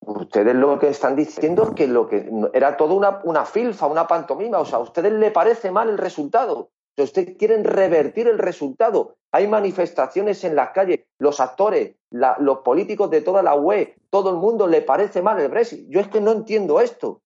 [0.00, 4.06] ustedes lo que están diciendo es que lo que era todo una, una filfa, una
[4.06, 4.58] pantomima.
[4.58, 6.70] O sea, a ustedes le parece mal el resultado.
[6.96, 9.16] Ustedes quieren revertir el resultado.
[9.32, 14.36] Hay manifestaciones en las calles, los actores, los políticos de toda la UE, todo el
[14.36, 15.88] mundo le parece mal el Brexit.
[15.88, 17.22] Yo es que no entiendo esto.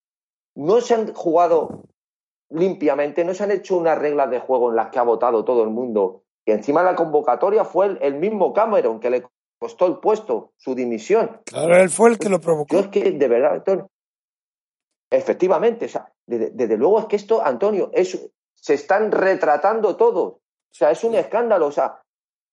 [0.55, 1.85] No se han jugado
[2.51, 5.63] limpiamente, no se han hecho unas reglas de juego en las que ha votado todo
[5.63, 6.23] el mundo.
[6.47, 9.27] Y encima la convocatoria fue el, mismo Cameron que le
[9.59, 11.41] costó el puesto, su dimisión.
[11.45, 12.75] Claro, él fue el que lo provocó.
[12.75, 13.91] Yo es que, de verdad, Antonio,
[15.11, 20.35] efectivamente, o sea, desde, luego es que esto, Antonio, es, se están retratando todos.
[20.35, 21.67] O sea, es un escándalo.
[21.67, 22.03] O sea,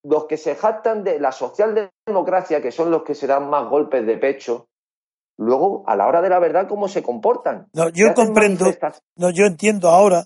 [0.03, 4.05] los que se jactan de la socialdemocracia, que son los que se dan más golpes
[4.05, 4.67] de pecho,
[5.37, 7.67] luego a la hora de la verdad cómo se comportan.
[7.73, 8.65] No, yo comprendo,
[9.15, 10.25] no, yo entiendo ahora,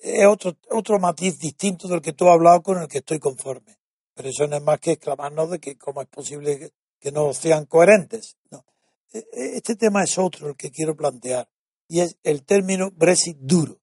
[0.00, 3.77] es otro, otro matiz distinto del que tú has hablado con el que estoy conforme.
[4.18, 7.66] Pero eso no es más que exclamarnos de que cómo es posible que, no sean
[7.66, 8.36] coherentes.
[8.50, 8.64] No.
[9.12, 11.48] E, e, este tema es otro el que quiero plantear
[11.86, 13.78] y es el término Brexit duro.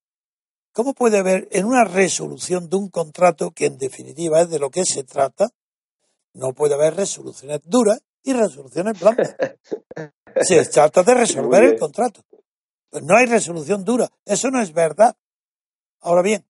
[0.74, 4.70] ¿Cómo puede haber en una resolución de un contrato que en definitiva es de lo
[4.70, 5.48] que se trata,
[6.34, 9.38] no puede haber resoluciones duras y resoluciones blandas?
[10.42, 12.26] Se trata de resolver el contrato.
[12.90, 14.10] Pues no hay resolución dura.
[14.26, 15.16] Eso no es verdad.
[16.02, 16.46] Ahora bien,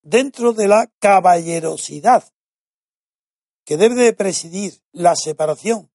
[0.00, 2.22] dentro de la caballerosidad
[3.68, 5.90] que debe de presidir la separación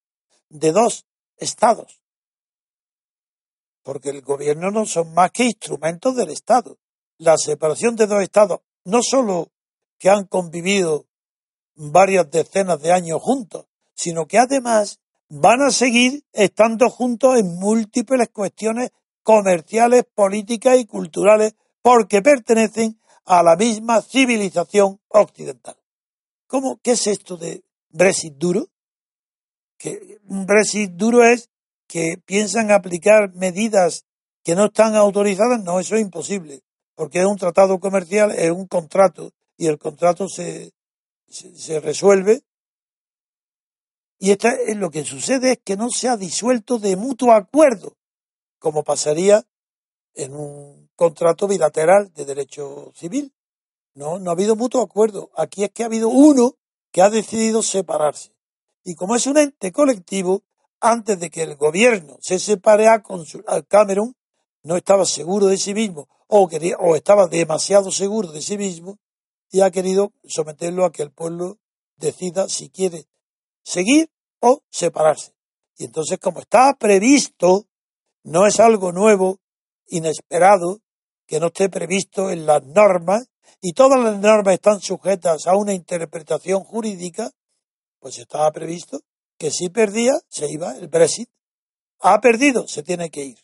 [0.50, 1.08] de dos
[1.38, 2.04] estados
[3.82, 6.78] porque el gobierno no son más que instrumentos del Estado.
[7.18, 9.50] La separación de dos Estados, no solo
[9.98, 11.08] que han convivido
[11.74, 13.66] varias decenas de años juntos,
[13.96, 18.92] sino que además van a seguir estando juntos en múltiples cuestiones
[19.24, 25.83] comerciales, políticas y culturales, porque pertenecen a la misma civilización occidental.
[26.48, 26.80] ¿Cómo?
[26.82, 28.68] ¿Qué es esto de Brexit duro?
[29.78, 31.50] Que un Brexit duro es
[31.88, 34.06] que piensan aplicar medidas
[34.44, 35.64] que no están autorizadas.
[35.64, 36.62] No, eso es imposible,
[36.96, 40.74] porque es un tratado comercial, es un contrato, y el contrato se,
[41.28, 42.42] se, resuelve.
[44.20, 47.96] Y esta, es lo que sucede es que no se ha disuelto de mutuo acuerdo,
[48.60, 49.44] como pasaría
[50.14, 53.34] en un contrato bilateral de derecho civil.
[53.96, 55.32] No, no ha habido mutuo acuerdo.
[55.36, 56.56] Aquí es que ha habido uno
[56.92, 58.32] que ha decidido separarse.
[58.84, 60.44] Y como es un ente colectivo,
[60.80, 63.02] antes de que el gobierno se separe a,
[63.68, 64.16] Cameron,
[64.64, 69.00] no estaba seguro de sí mismo o, quería, o estaba demasiado seguro de sí mismo
[69.50, 71.58] y ha querido someterlo a que el pueblo
[71.96, 73.08] decida si quiere
[73.64, 75.34] seguir o separarse.
[75.78, 77.68] Y entonces, como está previsto,
[78.24, 79.40] no es algo nuevo,
[79.88, 80.82] inesperado,
[81.26, 83.30] que no esté previsto en las normas,
[83.62, 87.32] y todas las normas están sujetas a una interpretación jurídica,
[88.00, 89.02] pues estaba previsto
[89.38, 91.30] que si perdía, se iba el Brexit.
[92.00, 93.38] Ha perdido, se tiene que ir.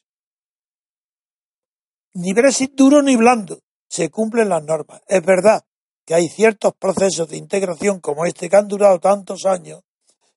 [2.14, 5.02] Ni Brexit duro ni blando, se cumplen las normas.
[5.08, 5.64] Es verdad
[6.06, 9.84] que hay ciertos procesos de integración como este que han durado tantos años,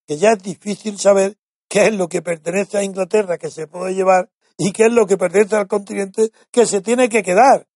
[0.06, 1.38] que ya es difícil saber
[1.68, 5.06] qué es lo que pertenece a Inglaterra que se puede llevar y qué es lo
[5.06, 7.66] que pertenece al continente que se tiene que quedar.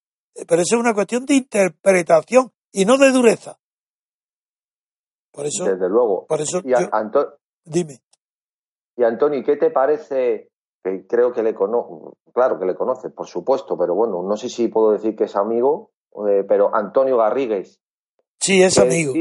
[0.47, 3.59] Pero eso es una cuestión de interpretación y no de dureza.
[5.33, 6.27] Por eso, Desde luego.
[6.27, 6.63] Por eso
[7.65, 8.01] dime.
[8.97, 10.51] Y Antonio, ¿qué te parece?
[10.83, 14.49] Que creo que le conozco, claro que le conoces, por supuesto, pero bueno, no sé
[14.49, 15.91] si puedo decir que es amigo,
[16.29, 17.81] eh, pero Antonio Garrigues.
[18.41, 19.13] Sí, es amigo.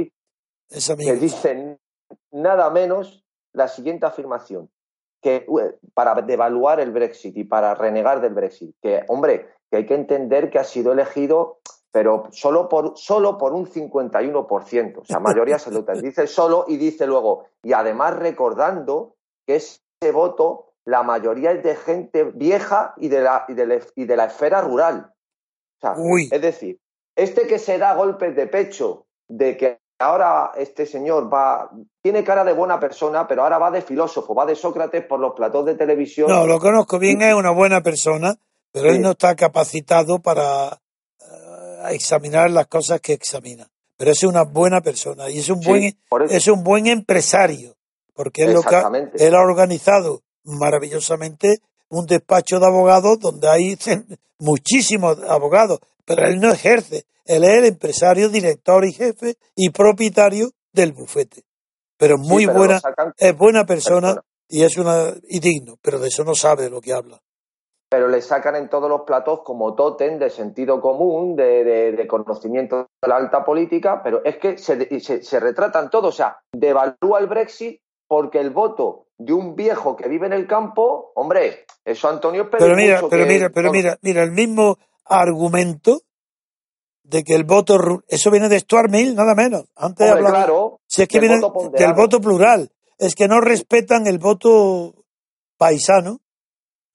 [0.70, 1.12] es amigo.
[1.12, 1.80] Que dice
[2.32, 4.70] nada menos la siguiente afirmación
[5.22, 5.46] que
[5.94, 10.50] para devaluar el Brexit y para renegar del Brexit, que hombre, que hay que entender
[10.50, 11.60] que ha sido elegido,
[11.92, 17.08] pero solo por, solo por un 51%, o sea, mayoría lo dice solo y dice
[17.08, 19.16] luego, y además recordando
[19.48, 23.80] que ese voto, la mayoría es de gente vieja y de la, y de la,
[23.96, 25.14] y de la esfera rural.
[25.78, 25.96] O sea,
[26.32, 26.80] es decir,
[27.16, 31.70] este que se da golpes de pecho de que ahora este señor va,
[32.02, 35.34] tiene cara de buena persona, pero ahora va de filósofo, va de Sócrates por los
[35.34, 36.30] platos de televisión.
[36.30, 38.36] No, lo conozco bien, es una buena persona,
[38.72, 40.80] pero él no está capacitado para
[41.20, 43.68] eh, examinar las cosas que examina.
[43.98, 45.98] Pero es una buena persona y es un buen,
[46.30, 47.76] es un buen empresario,
[48.14, 48.58] porque él,
[49.18, 53.78] él ha organizado maravillosamente un despacho de abogados donde hay
[54.40, 57.06] muchísimos abogados, pero él no ejerce.
[57.26, 61.44] Él es el empresario, director y jefe y propietario del bufete.
[61.98, 62.80] Pero muy buena,
[63.18, 66.82] es buena persona, y es una y digno, pero de eso no sabe de lo
[66.82, 67.20] que habla.
[67.90, 73.08] Pero le sacan en todos los platos como tótem de sentido común, de, conocimiento de
[73.08, 76.14] la alta política, pero es que se, se, se retratan todos.
[76.14, 80.48] O sea, devalúa el Brexit porque el voto de un viejo que vive en el
[80.48, 86.02] campo, hombre, eso Antonio Pero mira, pero mira, pero mira, mira, el mismo argumento
[87.08, 89.66] de que el voto, eso viene de Stuart Mill, nada menos.
[89.76, 91.40] Antes Hombre, claro, si es que viene
[91.74, 95.06] del voto plural, es que no respetan el voto
[95.58, 96.22] paisano,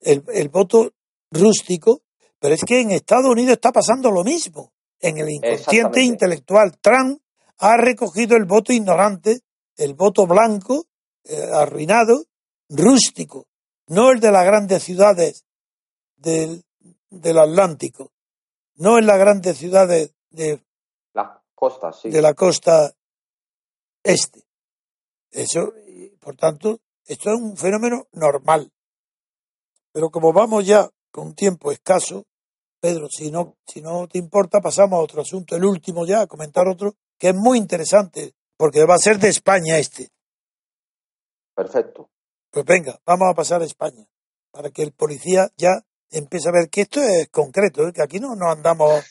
[0.01, 0.91] el, el voto
[1.31, 2.01] rústico,
[2.39, 4.73] pero es que en Estados Unidos está pasando lo mismo.
[4.99, 7.21] En el inconsciente intelectual, Trump
[7.59, 9.41] ha recogido el voto ignorante,
[9.77, 10.85] el voto blanco,
[11.23, 12.25] eh, arruinado,
[12.69, 13.47] rústico,
[13.87, 15.45] no el de las grandes ciudades
[16.15, 16.63] del,
[17.09, 18.11] del Atlántico,
[18.75, 20.61] no en las grandes ciudades de
[21.13, 22.09] la costa, sí.
[22.09, 22.93] de la costa
[24.03, 24.43] este.
[25.31, 25.73] Eso,
[26.19, 28.71] por tanto, esto es un fenómeno normal.
[29.91, 32.25] Pero como vamos ya con un tiempo escaso,
[32.79, 36.27] Pedro, si no, si no te importa, pasamos a otro asunto, el último ya, a
[36.27, 40.09] comentar otro, que es muy interesante, porque va a ser de España este.
[41.53, 42.09] Perfecto.
[42.49, 44.07] Pues venga, vamos a pasar a España,
[44.51, 47.93] para que el policía ya empieza a ver que esto es concreto, ¿eh?
[47.93, 49.03] que aquí no, no andamos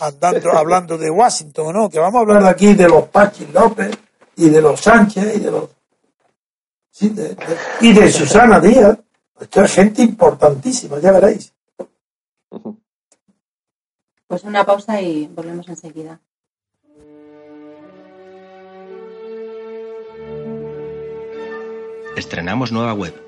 [0.00, 1.88] andando hablando de Washington, ¿no?
[1.88, 3.96] Que vamos a hablar aquí de los Pachis López
[4.36, 5.70] y de los Sánchez y de los
[7.80, 8.98] y de Susana Díaz.
[9.40, 11.54] Esto es gente importantísima, ya veréis.
[14.26, 16.20] Pues una pausa y volvemos enseguida.
[22.16, 23.27] Estrenamos nueva web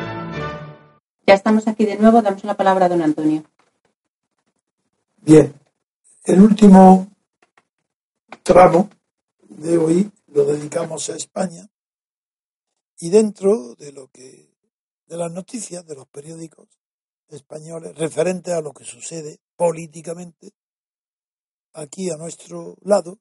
[1.31, 3.45] Ya estamos aquí de nuevo, damos la palabra a don Antonio.
[5.21, 5.57] Bien,
[6.25, 7.07] el último
[8.43, 8.89] tramo
[9.47, 11.69] de hoy lo dedicamos a España
[12.99, 14.53] y dentro de lo que
[15.05, 16.67] de las noticias de los periódicos
[17.29, 20.51] españoles referente a lo que sucede políticamente
[21.71, 23.19] aquí a nuestro lado,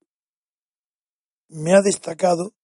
[1.47, 2.55] me ha destacado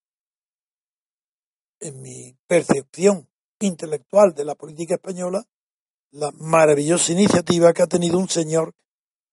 [1.78, 3.28] en mi percepción
[3.60, 5.44] intelectual de la política española
[6.12, 8.74] la maravillosa iniciativa que ha tenido un señor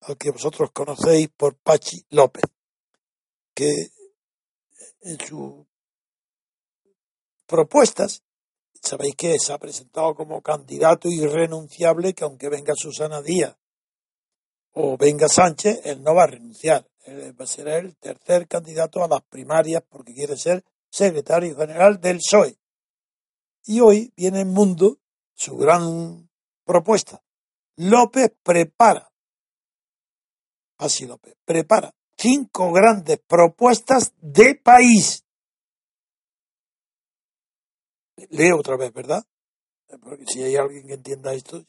[0.02, 2.44] al que vosotros conocéis por Pachi López,
[3.54, 3.70] que
[5.02, 5.66] en sus
[7.46, 8.24] propuestas
[8.84, 13.56] Sabéis que se ha presentado como candidato irrenunciable que aunque venga Susana Díaz
[14.74, 16.86] o venga Sánchez, él no va a renunciar.
[17.06, 22.02] Él va a ser el tercer candidato a las primarias porque quiere ser secretario general
[22.02, 22.58] del PSOE.
[23.66, 25.00] Y hoy viene en mundo
[25.36, 26.30] su gran
[26.66, 27.24] propuesta.
[27.78, 29.12] López prepara,
[30.78, 35.24] así López, prepara cinco grandes propuestas de país
[38.30, 39.24] leo otra vez, ¿verdad?
[40.02, 41.64] Porque si hay alguien que entienda esto,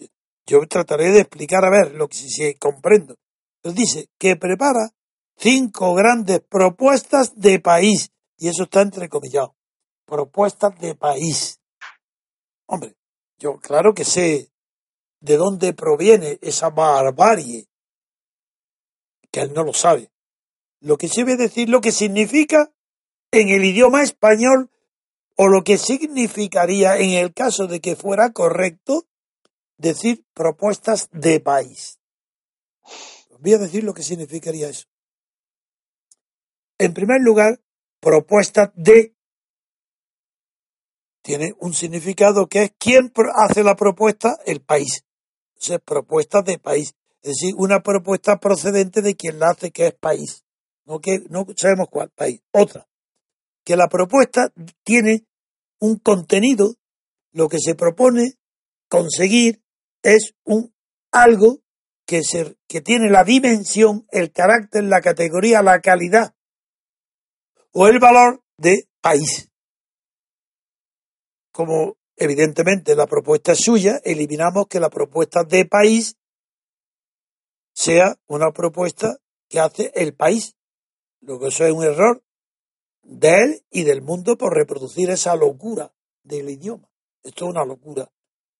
[0.46, 3.16] yo trataré de explicar a ver lo que si, comprendo.
[3.60, 4.90] Pero dice que prepara
[5.36, 8.10] cinco grandes propuestas de país.
[8.38, 9.54] Y eso está entrecomillado.
[10.06, 11.53] Propuestas de país.
[12.66, 12.96] Hombre,
[13.38, 14.50] yo claro que sé
[15.20, 17.68] de dónde proviene esa barbarie,
[19.30, 20.10] que él no lo sabe.
[20.80, 22.72] Lo que se ve decir lo que significa
[23.30, 24.70] en el idioma español
[25.36, 29.06] o lo que significaría en el caso de que fuera correcto
[29.76, 31.98] decir propuestas de país.
[33.40, 34.86] Voy a decir lo que significaría eso.
[36.78, 37.60] En primer lugar,
[38.00, 39.13] propuestas de
[41.24, 45.04] tiene un significado que es quién hace la propuesta, el país.
[45.56, 46.94] O sea, propuestas de país.
[47.22, 50.44] Es decir, una propuesta procedente de quien la hace, que es país.
[50.84, 52.40] No que no sabemos cuál país.
[52.52, 52.86] Otra
[53.64, 54.52] que la propuesta
[54.84, 55.26] tiene
[55.80, 56.76] un contenido,
[57.32, 58.34] lo que se propone
[58.88, 59.62] conseguir
[60.02, 60.72] es un
[61.10, 61.60] algo
[62.06, 66.34] que, se, que tiene la dimensión, el carácter, la categoría, la calidad
[67.72, 69.50] o el valor de país.
[71.54, 76.16] Como evidentemente la propuesta es suya, eliminamos que la propuesta de país
[77.72, 80.56] sea una propuesta que hace el país.
[81.20, 82.24] Lo que eso es un error
[83.04, 85.94] de él y del mundo por reproducir esa locura
[86.24, 86.88] del idioma.
[87.22, 88.10] Esto es una locura.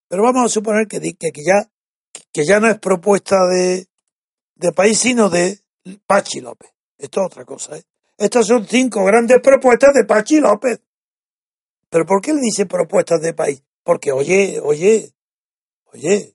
[0.07, 1.69] Pero vamos a suponer que, que, ya,
[2.33, 3.89] que ya no es propuesta de,
[4.55, 5.59] de país, sino de
[6.07, 6.71] Pachi López.
[6.97, 7.77] Esto es otra cosa.
[7.77, 7.83] ¿eh?
[8.17, 10.81] Estas son cinco grandes propuestas de Pachi López.
[11.95, 13.63] ¿Pero por qué le dice propuestas de país?
[13.85, 15.15] Porque, oye, oye,
[15.93, 16.35] oye,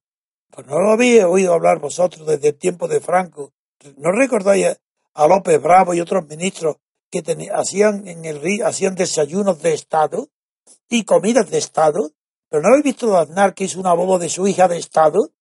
[0.49, 3.51] pues no lo habéis oído hablar vosotros desde el tiempo de Franco.
[3.97, 4.80] ¿No recordáis
[5.14, 6.78] a López Bravo y otros ministros
[7.12, 7.22] que
[7.53, 10.30] hacían en el río, hacían desayunos de Estado
[10.88, 12.10] y comidas de Estado.
[12.47, 15.34] Pero no habéis visto a Aznar que hizo una boda de su hija de Estado.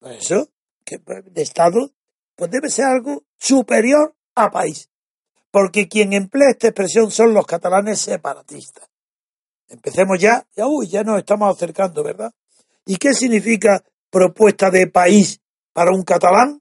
[0.00, 0.48] Pues eso,
[0.84, 1.92] que de Estado,
[2.34, 4.90] pues debe ser algo superior a país.
[5.52, 8.89] Porque quien emplea esta expresión son los catalanes separatistas.
[9.70, 12.32] Empecemos ya, ya, uy, ya nos estamos acercando, ¿verdad?
[12.84, 15.40] ¿Y qué significa propuesta de país
[15.72, 16.60] para un catalán?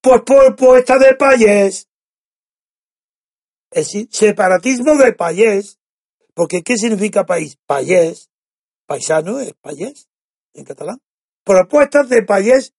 [0.00, 1.88] Pues propuesta de país
[3.72, 5.78] es decir, separatismo de país.
[6.34, 7.58] Porque ¿qué significa país?
[7.66, 8.30] País.
[8.86, 10.08] Paisano es país
[10.52, 11.00] en catalán.
[11.44, 12.74] Propuestas de país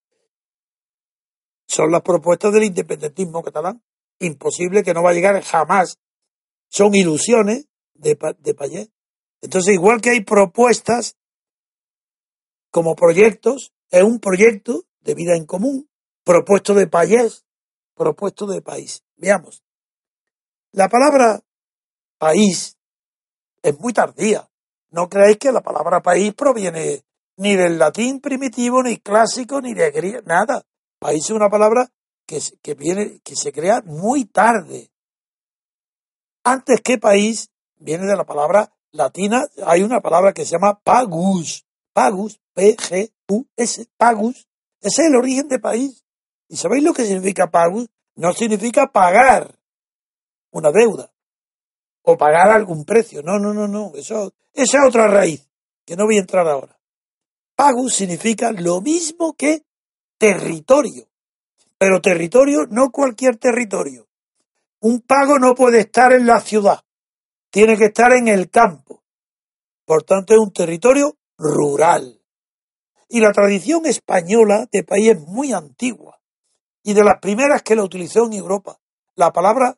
[1.67, 3.83] son las propuestas del independentismo catalán.
[4.19, 5.97] Imposible que no va a llegar jamás.
[6.69, 8.89] Son ilusiones de, de.
[9.43, 11.17] Entonces, igual que hay propuestas
[12.71, 15.89] como proyectos, es un proyecto de vida en común,
[16.23, 17.45] propuesto de país,
[17.93, 19.03] propuesto de país.
[19.17, 19.61] Veamos.
[20.71, 21.41] La palabra
[22.17, 22.77] país
[23.61, 24.49] es muy tardía.
[24.91, 27.03] No creéis que la palabra país proviene
[27.35, 30.65] ni del latín primitivo, ni clásico, ni de griego, nada.
[30.99, 31.91] País es una palabra
[32.25, 34.89] que, que, viene, que se crea muy tarde.
[36.45, 41.65] Antes que país viene de la palabra latina, hay una palabra que se llama pagus.
[41.91, 44.47] pagus, P-G-U-S, pagus,
[44.79, 46.03] ese es el origen de país.
[46.47, 47.87] ¿Y sabéis lo que significa pagus?
[48.15, 49.55] No significa pagar
[50.51, 51.11] una deuda
[52.03, 53.23] o pagar algún precio.
[53.23, 53.91] No, no, no, no.
[53.95, 55.49] Eso, esa es otra raíz,
[55.85, 56.77] que no voy a entrar ahora.
[57.55, 59.63] Pagus significa lo mismo que
[60.17, 61.07] territorio.
[61.77, 64.07] Pero territorio, no cualquier territorio.
[64.79, 66.83] Un pago no puede estar en la ciudad,
[67.53, 69.03] tiene que estar en el campo.
[69.85, 72.19] Por tanto, es un territorio rural.
[73.07, 76.19] Y la tradición española de país es muy antigua
[76.81, 78.79] y de las primeras que la utilizó en Europa.
[79.15, 79.77] La palabra,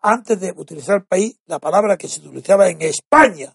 [0.00, 3.52] antes de utilizar país, la palabra que se utilizaba en España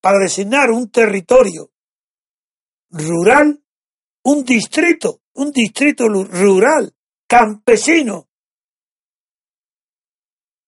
[0.00, 1.72] para designar un territorio
[2.90, 3.64] rural,
[4.22, 6.94] un distrito, un distrito rural,
[7.26, 8.28] campesino,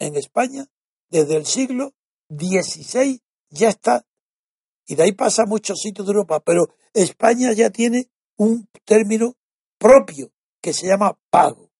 [0.00, 0.66] en España,
[1.10, 1.94] desde el siglo
[2.29, 3.20] XVI
[3.51, 4.05] ya está,
[4.87, 9.37] y de ahí pasa a muchos sitios de Europa, pero España ya tiene un término
[9.79, 11.70] propio que se llama pago.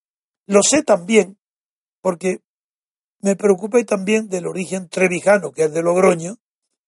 [0.45, 1.37] Lo sé también
[2.01, 2.41] porque
[3.21, 6.37] me preocupé también del origen trevijano, que es de Logroño,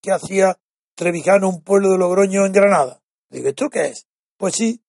[0.02, 0.58] que hacía
[0.96, 3.02] Trevijano un pueblo de Logroño en Granada.
[3.30, 4.08] Digo, ¿esto qué es?
[4.38, 4.82] Pues sí,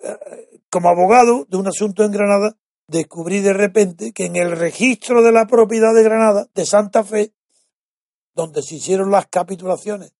[0.00, 2.56] eh, como abogado de un asunto en Granada,
[2.86, 7.32] descubrí de repente que en el registro de la propiedad de Granada, de Santa Fe,
[8.34, 10.12] donde se hicieron las capitulaciones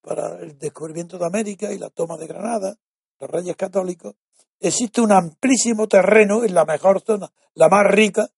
[0.00, 2.76] para el descubrimiento de América y la toma de Granada,
[3.20, 4.14] los reyes católicos,
[4.58, 8.28] existe un amplísimo terreno en la mejor zona, la más rica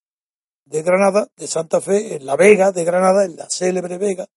[0.64, 4.28] de Granada, de Santa Fe, en la Vega de Granada, en la célebre Vega,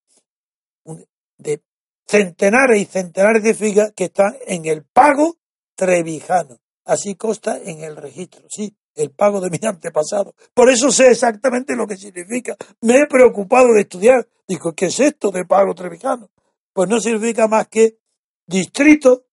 [1.37, 1.61] de
[2.05, 5.37] centenares y centenares de figas que están en el pago
[5.75, 6.59] trevijano.
[6.85, 10.35] Así consta en el registro, sí, el pago de mi antepasado.
[10.53, 12.55] Por eso sé exactamente lo que significa.
[12.81, 14.27] Me he preocupado de estudiar.
[14.47, 16.29] Digo, ¿qué es esto de pago trevijano?
[16.73, 17.97] Pues no significa más que
[18.45, 19.25] distrito,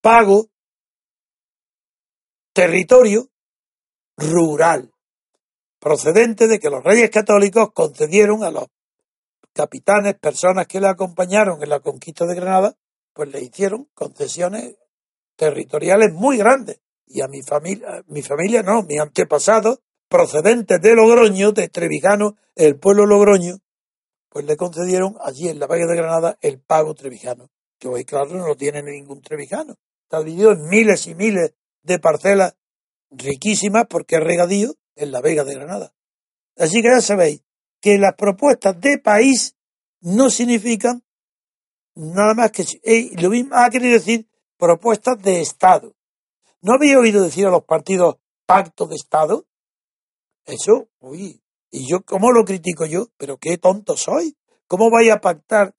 [0.00, 0.48] pago,
[2.52, 3.30] territorio
[4.16, 4.92] rural,
[5.78, 8.66] procedente de que los reyes católicos concedieron a los
[9.52, 12.76] capitanes, personas que le acompañaron en la conquista de Granada,
[13.12, 14.76] pues le hicieron concesiones
[15.36, 16.80] territoriales muy grandes.
[17.08, 22.78] Y a mi familia, mi familia no, mi antepasado, procedentes de Logroño, de Trevijano, el
[22.78, 23.58] pueblo Logroño,
[24.28, 28.36] pues le concedieron allí en la Valle de Granada el pago trevijano, que hoy claro
[28.36, 29.76] no tiene ningún trevijano.
[30.04, 32.54] Está dividido en miles y miles de parcelas
[33.10, 35.92] riquísimas porque es regadío en la Vega de Granada.
[36.56, 37.42] Así que ya sabéis
[37.80, 39.56] que las propuestas de país
[40.00, 41.02] no significan
[41.94, 45.94] nada más que eh, lo mismo ha querido decir propuestas de Estado.
[46.60, 49.46] ¿No había oído decir a los partidos pacto de Estado?
[50.44, 51.40] Eso, uy,
[51.70, 53.06] y yo, ¿cómo lo critico yo?
[53.16, 54.36] Pero qué tonto soy.
[54.66, 55.74] ¿Cómo vais a pactar?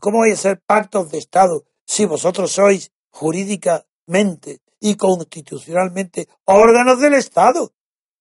[0.00, 7.14] ¿Cómo vais a ser pactos de Estado si vosotros sois jurídicamente y constitucionalmente órganos del
[7.14, 7.72] Estado?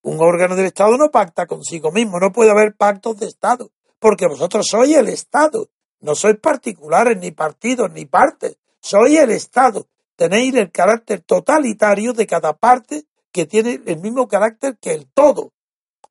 [0.02, 4.28] Un órgano del Estado no pacta consigo mismo, no puede haber pactos de Estado, porque
[4.28, 5.70] vosotros sois el Estado,
[6.02, 9.88] no sois particulares, ni partidos, ni partes, sois el Estado.
[10.22, 15.52] Tenéis el carácter totalitario de cada parte que tiene el mismo carácter que el todo.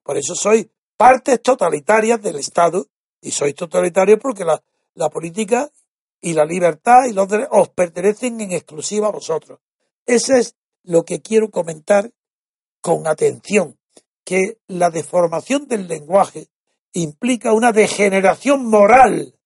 [0.03, 2.89] Por eso sois partes totalitarias del Estado
[3.21, 4.61] y sois totalitarios porque la,
[4.95, 5.71] la política
[6.21, 9.61] y la libertad y los derechos os pertenecen en exclusiva a vosotros.
[10.05, 12.11] Eso es lo que quiero comentar
[12.81, 13.79] con atención,
[14.25, 16.49] que la deformación del lenguaje
[16.95, 19.39] implica una degeneración moral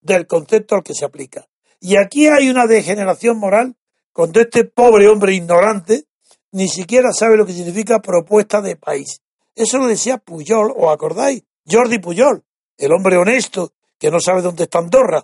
[0.00, 1.48] del concepto al que se aplica.
[1.80, 3.74] Y aquí hay una degeneración moral
[4.16, 6.04] cuando este pobre hombre ignorante
[6.52, 9.20] ni siquiera sabe lo que significa propuesta de país.
[9.54, 11.42] Eso lo decía Puyol, ¿os acordáis?
[11.70, 12.42] Jordi Puyol,
[12.78, 15.22] el hombre honesto que no sabe dónde está Andorra,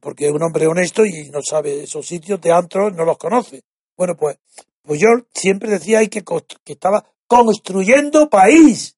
[0.00, 3.62] porque es un hombre honesto y no sabe esos sitios de antro, no los conoce.
[3.96, 4.36] Bueno, pues
[4.82, 6.24] Puyol siempre decía que,
[6.64, 8.96] que estaba construyendo país,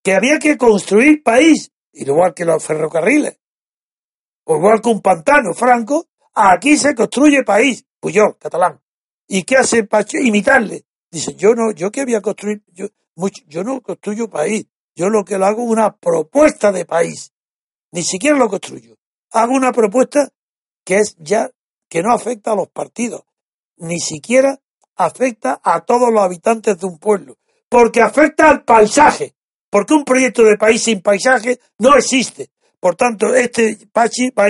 [0.00, 3.36] que había que construir país, igual que los ferrocarriles,
[4.44, 8.80] o igual que un pantano franco, aquí se construye país, Puyol, catalán.
[9.28, 10.18] ¿Y qué hace Pache?
[10.20, 10.84] Imitarle.
[11.08, 12.86] Dice, yo no, yo que voy a construir, yo,
[13.46, 17.32] yo no construyo país, yo lo que lo hago es una propuesta de país,
[17.92, 18.96] ni siquiera lo construyo.
[19.30, 20.30] Hago una propuesta
[20.84, 21.50] que es ya,
[21.88, 23.22] que no afecta a los partidos,
[23.76, 24.58] ni siquiera
[24.96, 27.38] afecta a todos los habitantes de un pueblo,
[27.68, 29.36] porque afecta al paisaje,
[29.70, 32.50] porque un proyecto de país sin paisaje no existe.
[32.80, 34.46] Por tanto, este Pachi va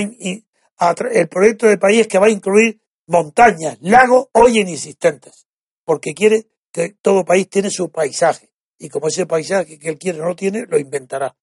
[0.79, 2.81] a, el proyecto de país que va a incluir
[3.13, 5.47] montañas, lagos hoy inexistentes,
[5.85, 10.19] porque quiere que todo país tiene su paisaje y como ese paisaje que él quiere
[10.19, 11.37] no lo tiene, lo inventará.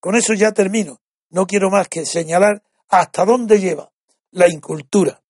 [0.00, 1.00] Con eso ya termino.
[1.30, 3.92] No quiero más que señalar hasta dónde lleva
[4.30, 5.20] la incultura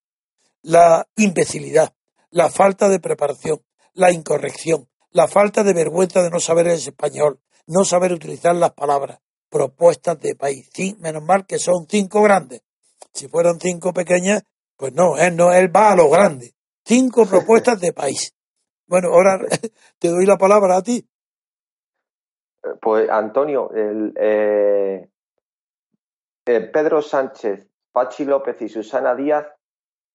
[0.62, 1.95] la imbecilidad,
[2.30, 3.62] la falta de preparación,
[3.95, 8.72] la incorrección, la falta de vergüenza de no saber el español, no saber utilizar las
[8.72, 10.68] palabras, propuestas de país.
[10.72, 12.62] Sí, menos mal que son cinco grandes.
[13.12, 14.43] Si fueran cinco pequeñas,
[14.78, 16.54] pues no, él no, él va a lo grande.
[16.86, 18.34] Cinco propuestas de país.
[18.86, 19.38] Bueno, ahora
[19.98, 21.06] te doy la palabra a ti.
[22.80, 25.08] Pues Antonio, el, eh,
[26.46, 29.46] eh, Pedro Sánchez, Pachi López y Susana Díaz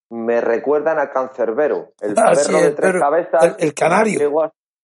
[0.10, 3.44] me recuerdan a Cancerbero, el Ah, perro sí, de el tres perro, cabezas.
[3.44, 4.20] el- el canario.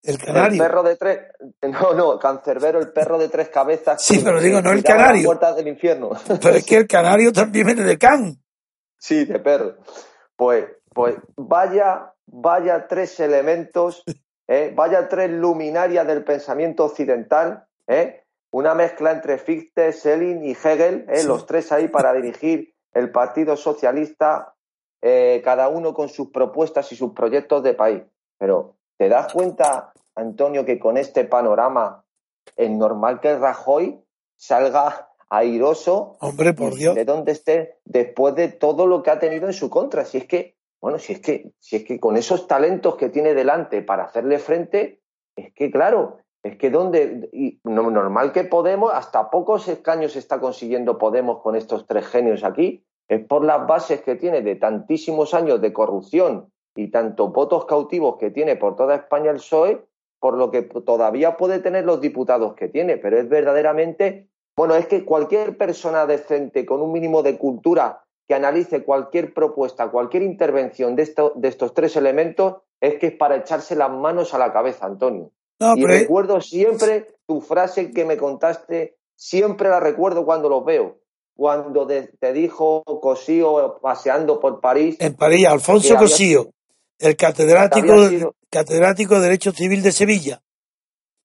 [0.02, 0.62] El El canario.
[0.62, 1.18] perro de tres.
[1.62, 4.02] No, no, Cancerbero, el perro de tres cabezas.
[4.02, 5.24] Sí, pero digo, no el canario.
[5.26, 6.10] puertas del infierno.
[6.26, 8.42] Pero es que el canario también viene de Can.
[9.00, 9.76] Sí, de perro.
[10.36, 14.04] Pues, pues vaya, vaya tres elementos,
[14.48, 14.72] ¿eh?
[14.74, 18.24] vaya tres luminarias del pensamiento occidental, ¿eh?
[18.52, 21.20] una mezcla entre Fichte, Schelling y Hegel, ¿eh?
[21.20, 21.26] Sí.
[21.26, 24.54] los tres ahí para dirigir el Partido Socialista,
[25.44, 28.02] cada uno con sus propuestas y sus proyectos de país.
[28.36, 32.04] Pero, ¿te das cuenta, Antonio, que con este panorama
[32.56, 34.04] es normal que Rajoy
[34.36, 36.94] salga airoso Hombre, por Dios.
[36.94, 40.04] de dónde esté después de todo lo que ha tenido en su contra.
[40.04, 43.32] Si es que, bueno, si es que, si es que con esos talentos que tiene
[43.32, 45.00] delante para hacerle frente,
[45.36, 50.40] es que claro, es que donde, y no- normal que Podemos, hasta pocos escaños está
[50.40, 55.34] consiguiendo Podemos con estos tres genios aquí, es por las bases que tiene de tantísimos
[55.34, 59.84] años de corrupción y tantos votos cautivos que tiene por toda España el PSOE,
[60.18, 64.29] por lo que todavía puede tener los diputados que tiene, pero es verdaderamente
[64.60, 69.90] bueno, es que cualquier persona decente con un mínimo de cultura que analice cualquier propuesta,
[69.90, 74.34] cualquier intervención de, esto- de estos tres elementos, es que es para echarse las manos
[74.34, 75.30] a la cabeza, Antonio.
[75.60, 80.62] No, y es- recuerdo siempre tu frase que me contaste, siempre la recuerdo cuando los
[80.62, 80.98] veo.
[81.34, 86.50] Cuando de- te dijo Cosío paseando por París, en París, Alfonso había Cosío,
[86.98, 90.42] el catedrático, sido- catedrático de Derecho Civil de Sevilla.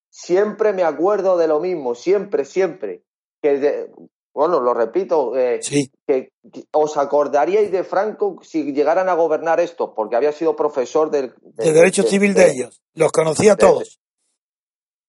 [0.09, 3.03] siempre me acuerdo de lo mismo, siempre, siempre.
[3.45, 3.87] Que
[4.33, 9.59] bueno, lo repito, eh, Sí, que que os acordaríais de Franco si llegaran a gobernar
[9.59, 12.81] esto, porque había sido profesor del, de Derecho Civil de ellos.
[12.95, 13.99] Los conocía a todos.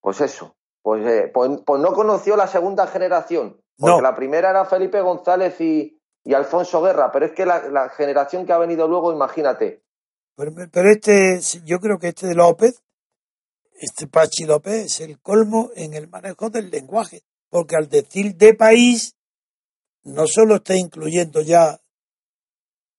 [0.00, 4.00] Pues eso, pues, eh, pues, pues no conoció la segunda generación, porque No.
[4.00, 8.46] la primera era Felipe González y, y Alfonso Guerra, pero es que la, la generación
[8.46, 9.82] que ha venido luego, imagínate,
[10.36, 12.80] Pero, pero este, yo creo que este de López,
[13.72, 17.22] este Pachi López, es el colmo en el manejo del lenguaje.
[17.48, 19.16] Porque al decir de país,
[20.04, 21.80] no solo está incluyendo ya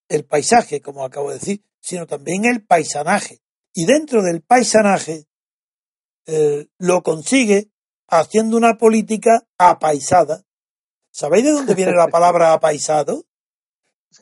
[0.09, 3.41] el paisaje, como acabo de decir, sino también el paisanaje.
[3.73, 5.27] Y dentro del paisanaje
[6.25, 7.71] eh, lo consigue
[8.07, 10.43] haciendo una política apaisada.
[11.11, 13.25] ¿Sabéis de dónde viene la palabra apaisado?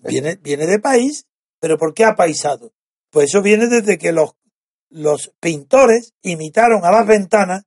[0.04, 1.28] Viene, viene de país,
[1.60, 2.74] pero ¿por qué apaisado?
[3.10, 4.36] Pues eso viene desde que los,
[4.90, 7.64] los pintores imitaron a las ventanas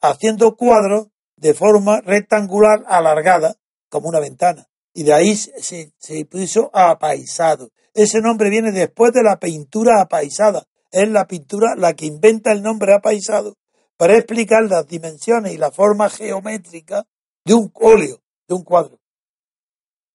[0.00, 3.56] haciendo cuadros de forma rectangular alargada,
[3.88, 4.66] como una ventana.
[4.92, 7.70] Y de ahí se, se- puso apaisado.
[7.94, 10.66] Ese nombre viene después de la pintura apaisada.
[10.90, 13.56] Es la pintura la que inventa el nombre apaisado
[13.96, 17.04] para explicar las dimensiones y la forma geométrica
[17.44, 18.98] de un óleo, de un cuadro.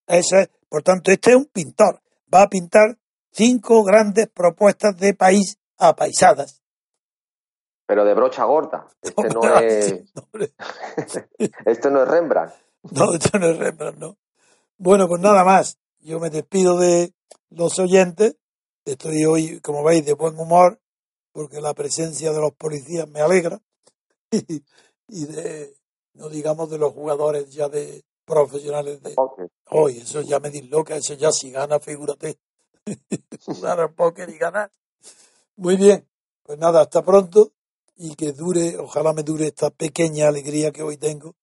[0.06, 2.00] Ese, es- por tanto, este es un pintor.
[2.32, 2.96] Va a pintar
[3.32, 6.59] cinco grandes propuestas de país apaisadas.
[7.90, 8.86] Pero de brocha gorda.
[9.02, 9.92] Este no Ah, es,
[11.66, 12.54] este no es Rembrandt.
[12.92, 14.16] No, esto no es Rembrandt, no.
[14.78, 15.76] Bueno, pues nada más.
[15.98, 17.12] Yo me despido de
[17.50, 18.36] los oyentes.
[18.84, 20.80] Estoy hoy, como veis, de buen humor,
[21.32, 23.60] porque la presencia de los policías me alegra.
[24.30, 24.62] Y,
[25.08, 25.74] y de,
[26.14, 29.40] no digamos de los jugadores ya de profesionales de Ok.
[29.70, 29.98] hoy.
[29.98, 32.38] Eso ya me disloca, eso ya si gana, figúrate.
[33.44, 34.70] Jugar al póker y ganar.
[35.56, 36.06] Muy bien.
[36.44, 37.52] Pues nada, hasta pronto.
[38.02, 41.34] Y que dure, ojalá me dure esta pequeña alegría que hoy tengo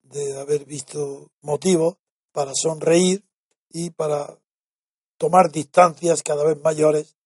[0.00, 1.98] de haber visto motivos
[2.32, 3.22] para sonreír
[3.68, 4.38] y para
[5.18, 7.16] tomar distancias cada vez mayores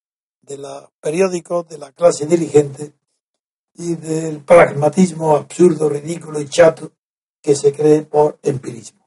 [0.42, 2.92] de los periódicos, de la clase dirigente
[3.74, 6.90] y del pragmatismo absurdo, ridículo y chato
[7.40, 9.06] que se cree por empirismo.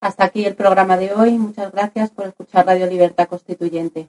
[0.00, 1.38] Hasta aquí el programa de hoy.
[1.38, 4.08] Muchas gracias por escuchar Radio Libertad Constituyente.